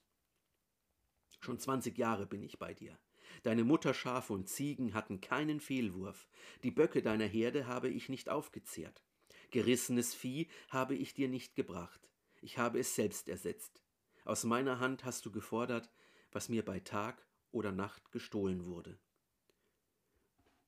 Schon 1.40 1.58
zwanzig 1.58 1.96
Jahre 1.96 2.26
bin 2.26 2.42
ich 2.42 2.58
bei 2.58 2.74
dir. 2.74 2.98
Deine 3.42 3.64
Mutterschafe 3.64 4.34
und 4.34 4.50
Ziegen 4.50 4.92
hatten 4.92 5.22
keinen 5.22 5.60
Fehlwurf. 5.60 6.28
Die 6.64 6.70
Böcke 6.70 7.00
deiner 7.00 7.24
Herde 7.24 7.66
habe 7.66 7.88
ich 7.88 8.10
nicht 8.10 8.28
aufgezehrt. 8.28 9.02
Gerissenes 9.50 10.12
Vieh 10.12 10.48
habe 10.68 10.94
ich 10.94 11.14
dir 11.14 11.28
nicht 11.28 11.56
gebracht. 11.56 12.10
Ich 12.42 12.58
habe 12.58 12.78
es 12.78 12.94
selbst 12.94 13.30
ersetzt. 13.30 13.80
Aus 14.26 14.44
meiner 14.44 14.80
Hand 14.80 15.06
hast 15.06 15.24
du 15.24 15.32
gefordert, 15.32 15.90
was 16.30 16.50
mir 16.50 16.62
bei 16.62 16.78
Tag 16.78 17.26
oder 17.52 17.72
Nacht 17.72 18.12
gestohlen 18.12 18.66
wurde. 18.66 18.98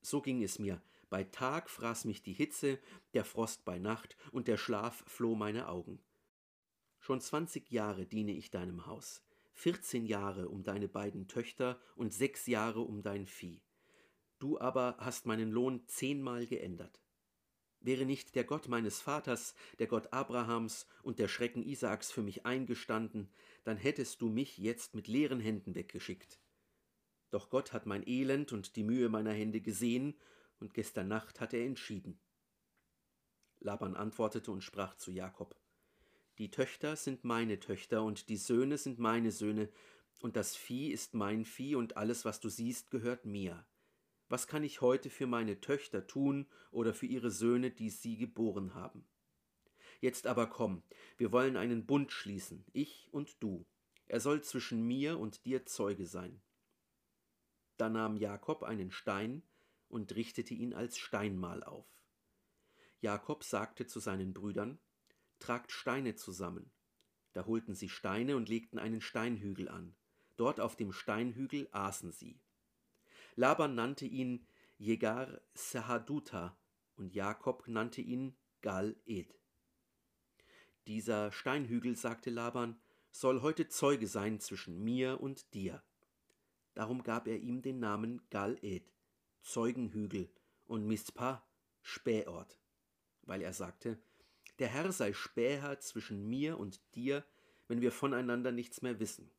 So 0.01 0.23
ging 0.23 0.43
es 0.43 0.59
mir. 0.59 0.81
Bei 1.11 1.25
Tag 1.25 1.71
fraß 1.71 2.05
mich 2.05 2.23
die 2.23 2.33
Hitze, 2.33 2.79
der 3.13 3.25
Frost 3.25 3.65
bei 3.65 3.79
Nacht 3.79 4.17
und 4.33 4.49
der 4.49 4.57
Schlaf 4.57 5.05
floh 5.07 5.35
meine 5.35 5.69
Augen. 5.69 6.01
Schon 6.99 7.21
zwanzig 7.21 7.71
Jahre 7.71 8.07
diene 8.07 8.33
ich 8.33 8.51
deinem 8.51 8.87
Haus 8.87 9.23
vierzehn 9.55 10.05
Jahre 10.05 10.49
um 10.49 10.65
deine 10.65 10.89
beiden 10.89 11.29
Töchter 11.29 11.81
und 11.95 12.13
sechs 12.13 12.47
Jahre 12.47 12.81
um 12.81 13.03
dein 13.03 13.25
Vieh. 13.25 13.63
Du 14.41 14.59
aber 14.59 14.97
hast 14.99 15.27
meinen 15.27 15.51
Lohn 15.51 15.87
zehnmal 15.87 16.47
geändert. 16.47 17.01
Wäre 17.81 18.05
nicht 18.05 18.35
der 18.35 18.45
Gott 18.45 18.69
meines 18.69 19.01
Vaters, 19.01 19.55
der 19.79 19.87
Gott 19.87 20.13
Abrahams 20.13 20.87
und 21.03 21.19
der 21.19 21.29
Schrecken 21.29 21.63
Isaaks 21.63 22.11
für 22.11 22.23
mich 22.23 22.45
eingestanden, 22.45 23.31
dann 23.63 23.77
hättest 23.77 24.21
du 24.21 24.29
mich 24.29 24.59
jetzt 24.59 24.95
mit 24.95 25.07
leeren 25.07 25.41
Händen 25.41 25.75
weggeschickt. 25.75 26.41
Doch 27.31 27.49
Gott 27.49 27.73
hat 27.73 27.87
mein 27.87 28.07
Elend 28.07 28.53
und 28.53 28.77
die 28.77 28.85
Mühe 28.85 29.09
meiner 29.09 29.33
Hände 29.33 29.61
gesehen, 29.61 30.15
und 30.61 30.75
gestern 30.75 31.09
Nacht 31.09 31.41
hat 31.41 31.53
er 31.53 31.65
entschieden. 31.65 32.19
Laban 33.61 33.97
antwortete 33.97 34.51
und 34.51 34.63
sprach 34.63 34.97
zu 34.97 35.11
Jakob 35.11 35.57
die 36.39 36.51
Töchter 36.51 36.97
sind 36.97 37.23
meine 37.23 37.61
Töchter 37.61 38.03
und 38.03 38.29
die 38.29 38.37
Söhne 38.37 38.77
sind 38.77 38.99
meine 38.99 39.31
Söhne, 39.31 39.69
und 40.21 40.37
das 40.37 40.57
Vieh 40.57 40.91
ist 40.91 41.15
mein 41.15 41.45
Vieh 41.45 41.77
und 41.77 41.97
alles, 41.97 42.25
was 42.25 42.41
du 42.41 42.49
siehst, 42.49 42.91
gehört 42.91 43.25
mir. 43.25 43.67
Was 44.29 44.49
kann 44.49 44.65
ich 44.65 44.81
heute 44.81 45.11
für 45.11 45.27
meine 45.27 45.61
Töchter 45.61 46.07
tun 46.07 46.47
oder 46.71 46.93
für 46.95 47.07
ihre 47.07 47.31
Söhne, 47.31 47.71
die 47.71 47.91
sie 47.91 48.17
geboren 48.17 48.75
haben? 48.75 49.07
Jetzt 50.01 50.27
aber 50.27 50.49
komm, 50.49 50.83
wir 51.19 51.31
wollen 51.31 51.57
einen 51.57 51.87
Bund 51.87 52.11
schließen, 52.11 52.65
ich 52.73 53.09
und 53.13 53.43
du. 53.43 53.65
Er 54.07 54.21
soll 54.21 54.43
zwischen 54.43 54.83
mir 54.83 55.19
und 55.19 55.45
dir 55.45 55.67
Zeuge 55.67 56.07
sein. 56.07 56.43
Da 57.77 57.89
nahm 57.89 58.17
Jakob 58.17 58.63
einen 58.63 58.91
Stein 58.91 59.43
und 59.95 60.15
richtete 60.15 60.55
ihn 60.55 60.75
als 60.75 60.99
Steinmal 60.99 61.63
auf. 61.63 61.87
Jakob 63.01 63.45
sagte 63.45 63.87
zu 63.87 64.01
seinen 64.01 64.35
Brüdern, 64.35 64.79
tragt 65.39 65.73
Steine 65.73 66.17
zusammen. 66.17 66.73
Da 67.33 67.47
holten 67.47 67.75
sie 67.75 67.89
Steine 67.89 68.37
und 68.37 68.49
legten 68.49 68.79
einen 68.79 69.01
Steinhügel 69.01 69.69
an. 69.69 69.95
Dort 70.37 70.61
auf 70.61 70.77
dem 70.77 70.93
Steinhügel 70.93 71.69
aßen 71.71 72.13
sie. 72.13 72.41
Laban 73.37 73.75
nannte 73.75 74.07
ihn 74.07 74.47
Jegar 74.79 75.41
Sahaduta 75.55 76.59
und 76.97 77.15
Jakob 77.15 77.69
nannte 77.69 78.01
ihn 78.01 78.37
Gal 78.63 78.97
Ed. 79.07 79.39
Dieser 80.87 81.31
Steinhügel, 81.33 81.97
sagte 81.97 82.31
Laban, 82.31 82.81
soll 83.11 83.43
heute 83.43 83.69
Zeuge 83.69 84.09
sein 84.09 84.41
zwischen 84.41 84.83
mir 84.83 85.21
und 85.21 85.55
dir. 85.55 85.83
Darum 86.75 87.03
gab 87.03 87.29
er 87.29 87.39
ihm 87.39 87.63
den 87.63 87.79
Namen 87.79 88.23
Gal 88.31 88.59
Ed, 88.63 88.94
Zeugenhügel, 89.45 90.31
und 90.67 90.87
Mispa, 90.87 91.47
Spähort, 91.83 92.59
weil 93.23 93.43
er 93.43 93.53
sagte, 93.53 93.99
der 94.59 94.69
Herr 94.69 94.91
sei 94.91 95.13
Späher 95.13 95.79
zwischen 95.81 96.29
mir 96.29 96.59
und 96.59 96.81
dir, 96.95 97.25
wenn 97.69 97.81
wir 97.81 97.93
voneinander 97.93 98.53
nichts 98.53 98.83
mehr 98.83 98.99
wissen. 99.01 99.31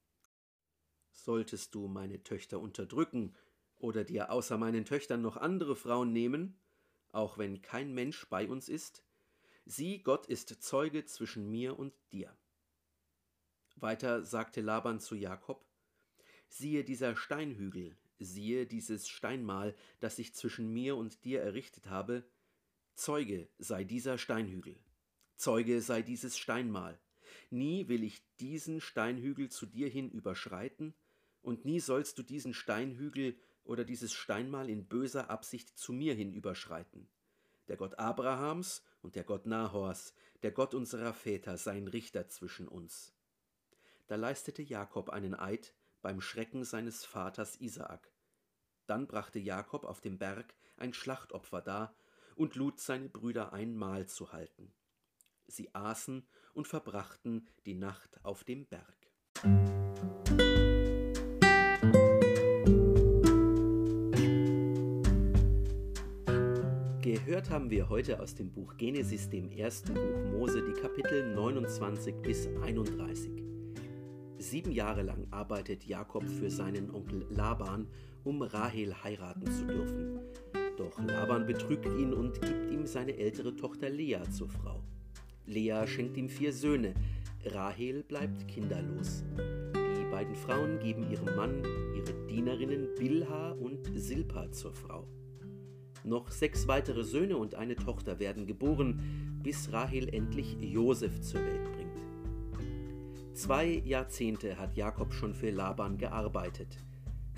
Solltest 1.11 1.73
du 1.73 1.87
meine 1.87 2.21
Töchter 2.23 2.59
unterdrücken 2.59 3.35
oder 3.77 4.03
dir 4.03 4.31
außer 4.31 4.57
meinen 4.57 4.85
Töchtern 4.85 5.21
noch 5.21 5.37
andere 5.37 5.75
Frauen 5.75 6.13
nehmen, 6.13 6.59
auch 7.11 7.37
wenn 7.37 7.61
kein 7.61 7.93
Mensch 7.93 8.29
bei 8.29 8.47
uns 8.47 8.69
ist, 8.69 9.03
sieh, 9.65 10.03
Gott 10.03 10.27
ist 10.27 10.61
Zeuge 10.61 11.05
zwischen 11.05 11.49
mir 11.49 11.79
und 11.79 11.93
dir. 12.11 12.37
Weiter 13.75 14.23
sagte 14.23 14.61
Laban 14.61 14.99
zu 14.99 15.15
Jakob, 15.15 15.65
siehe 16.47 16.83
dieser 16.83 17.15
Steinhügel, 17.15 17.97
siehe 18.19 18.65
dieses 18.65 19.07
Steinmal, 19.07 19.75
das 19.99 20.19
ich 20.19 20.33
zwischen 20.33 20.71
mir 20.71 20.95
und 20.95 21.23
dir 21.23 21.41
errichtet 21.41 21.87
habe, 21.87 22.23
Zeuge 22.93 23.49
sei 23.57 23.83
dieser 23.83 24.17
Steinhügel. 24.17 24.77
Zeuge 25.35 25.81
sei 25.81 26.01
dieses 26.01 26.37
Steinmal. 26.37 26.97
Nie 27.49 27.87
will 27.89 28.03
ich 28.03 28.23
diesen 28.37 28.79
Steinhügel 28.79 29.49
zu 29.49 29.65
dir 29.65 29.89
hin 29.89 30.09
überschreiten, 30.09 30.93
und 31.41 31.63
nie 31.63 31.79
sollst 31.79 32.17
du 32.17 32.23
diesen 32.23 32.53
Steinhügel 32.53 33.37
oder 33.65 33.83
dieses 33.83 34.13
Steinmal 34.13 34.69
in 34.69 34.87
böser 34.87 35.29
Absicht 35.29 35.77
zu 35.77 35.93
mir 35.93 36.15
hin 36.15 36.33
überschreiten. 36.33 37.07
Der 37.67 37.77
Gott 37.77 37.99
Abrahams 37.99 38.83
und 39.01 39.15
der 39.15 39.23
Gott 39.23 39.45
Nahors, 39.45 40.15
der 40.41 40.51
Gott 40.51 40.73
unserer 40.73 41.13
Väter, 41.13 41.57
sein 41.57 41.87
Richter 41.87 42.27
zwischen 42.29 42.67
uns. 42.67 43.13
Da 44.07 44.15
leistete 44.15 44.61
Jakob 44.61 45.09
einen 45.09 45.35
Eid 45.35 45.73
beim 46.05 46.21
Schrecken 46.21 46.63
seines 46.63 47.03
Vaters 47.03 47.59
Isaak. 47.59 48.11
Dann 48.85 49.07
brachte 49.07 49.39
Jakob 49.39 49.85
auf 49.85 50.01
dem 50.01 50.19
Berg 50.19 50.53
ein 50.77 50.93
Schlachtopfer 50.93 51.63
dar 51.63 51.95
und 52.35 52.53
lud 52.53 52.79
seine 52.79 53.09
Brüder 53.09 53.53
ein 53.53 53.75
Mahl 53.75 54.05
zu 54.05 54.31
halten. 54.31 54.71
Sie 55.47 55.73
aßen 55.73 56.27
und 56.53 56.67
verbrachten 56.67 57.49
die 57.65 57.73
Nacht 57.73 58.23
auf 58.23 58.43
dem 58.43 58.67
Berg. 58.67 58.95
Gehört 67.01 67.49
haben 67.49 67.71
wir 67.71 67.89
heute 67.89 68.19
aus 68.19 68.35
dem 68.35 68.51
Buch 68.51 68.77
Genesis, 68.77 69.27
dem 69.31 69.49
ersten 69.49 69.95
Buch 69.95 70.31
Mose, 70.33 70.63
die 70.63 70.79
Kapitel 70.79 71.33
29 71.33 72.21
bis 72.21 72.45
31. 72.61 73.54
Sieben 74.45 74.71
Jahre 74.71 75.01
lang 75.01 75.25
arbeitet 75.31 75.85
Jakob 75.85 76.29
für 76.29 76.51
seinen 76.51 76.93
Onkel 76.93 77.25
Laban, 77.31 77.87
um 78.23 78.43
Rahel 78.43 78.93
heiraten 79.03 79.51
zu 79.51 79.65
dürfen. 79.65 80.19
Doch 80.77 80.99
Laban 80.99 81.47
betrügt 81.47 81.87
ihn 81.87 82.13
und 82.13 82.39
gibt 82.43 82.71
ihm 82.71 82.85
seine 82.85 83.17
ältere 83.17 83.55
Tochter 83.55 83.89
Lea 83.89 84.19
zur 84.29 84.47
Frau. 84.47 84.83
Lea 85.47 85.87
schenkt 85.87 86.15
ihm 86.15 86.29
vier 86.29 86.53
Söhne, 86.53 86.93
Rahel 87.43 88.03
bleibt 88.03 88.47
kinderlos. 88.47 89.23
Die 89.73 90.11
beiden 90.11 90.35
Frauen 90.35 90.77
geben 90.77 91.09
ihrem 91.09 91.35
Mann 91.35 91.63
ihre 91.95 92.13
Dienerinnen 92.27 92.89
Bilha 92.99 93.49
und 93.53 93.89
Silpa 93.95 94.51
zur 94.51 94.73
Frau. 94.73 95.07
Noch 96.03 96.29
sechs 96.29 96.67
weitere 96.67 97.03
Söhne 97.03 97.37
und 97.37 97.55
eine 97.55 97.75
Tochter 97.75 98.19
werden 98.19 98.45
geboren, 98.45 99.39
bis 99.41 99.73
Rahel 99.73 100.07
endlich 100.13 100.55
Josef 100.61 101.19
zur 101.21 101.41
Welt. 101.41 101.74
Zwei 103.35 103.81
Jahrzehnte 103.83 104.57
hat 104.57 104.77
Jakob 104.77 105.13
schon 105.13 105.33
für 105.33 105.49
Laban 105.49 105.97
gearbeitet. 105.97 106.77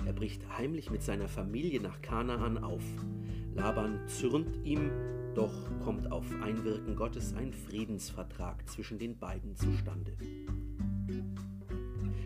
Er 0.06 0.14
bricht 0.14 0.48
heimlich 0.56 0.92
mit 0.92 1.02
seiner 1.02 1.28
Familie 1.28 1.82
nach 1.82 2.04
Kanaan 2.04 2.60
auf. 2.60 2.84
Laban 3.56 4.08
zürnt 4.08 4.64
ihm 4.64 4.92
doch 5.34 5.52
kommt 5.84 6.12
auf 6.12 6.24
Einwirken 6.44 6.96
Gottes 6.96 7.34
ein 7.34 7.52
Friedensvertrag 7.52 8.70
zwischen 8.70 9.00
den 9.00 9.18
beiden 9.18 9.56
zustande. 9.56 10.16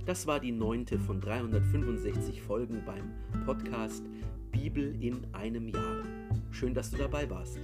Das 0.06 0.28
war 0.28 0.42
die 0.42 0.52
neunte 0.52 1.00
von 1.00 1.22
365 1.22 2.42
Folgen 2.42 2.84
beim 2.86 3.14
Podcast 3.46 4.04
Bibel 4.52 5.02
in 5.02 5.34
einem 5.34 5.70
Jahr. 5.70 6.04
Schön, 6.52 6.74
dass 6.74 6.92
du 6.92 6.98
dabei 6.98 7.30
warst. 7.30 7.58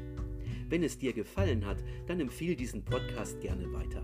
Wenn 0.70 0.84
es 0.84 0.98
dir 0.98 1.12
gefallen 1.12 1.66
hat, 1.66 1.84
dann 2.08 2.22
empfehle 2.22 2.56
diesen 2.56 2.86
Podcast 2.86 3.42
gerne 3.42 3.74
weiter. 3.74 4.04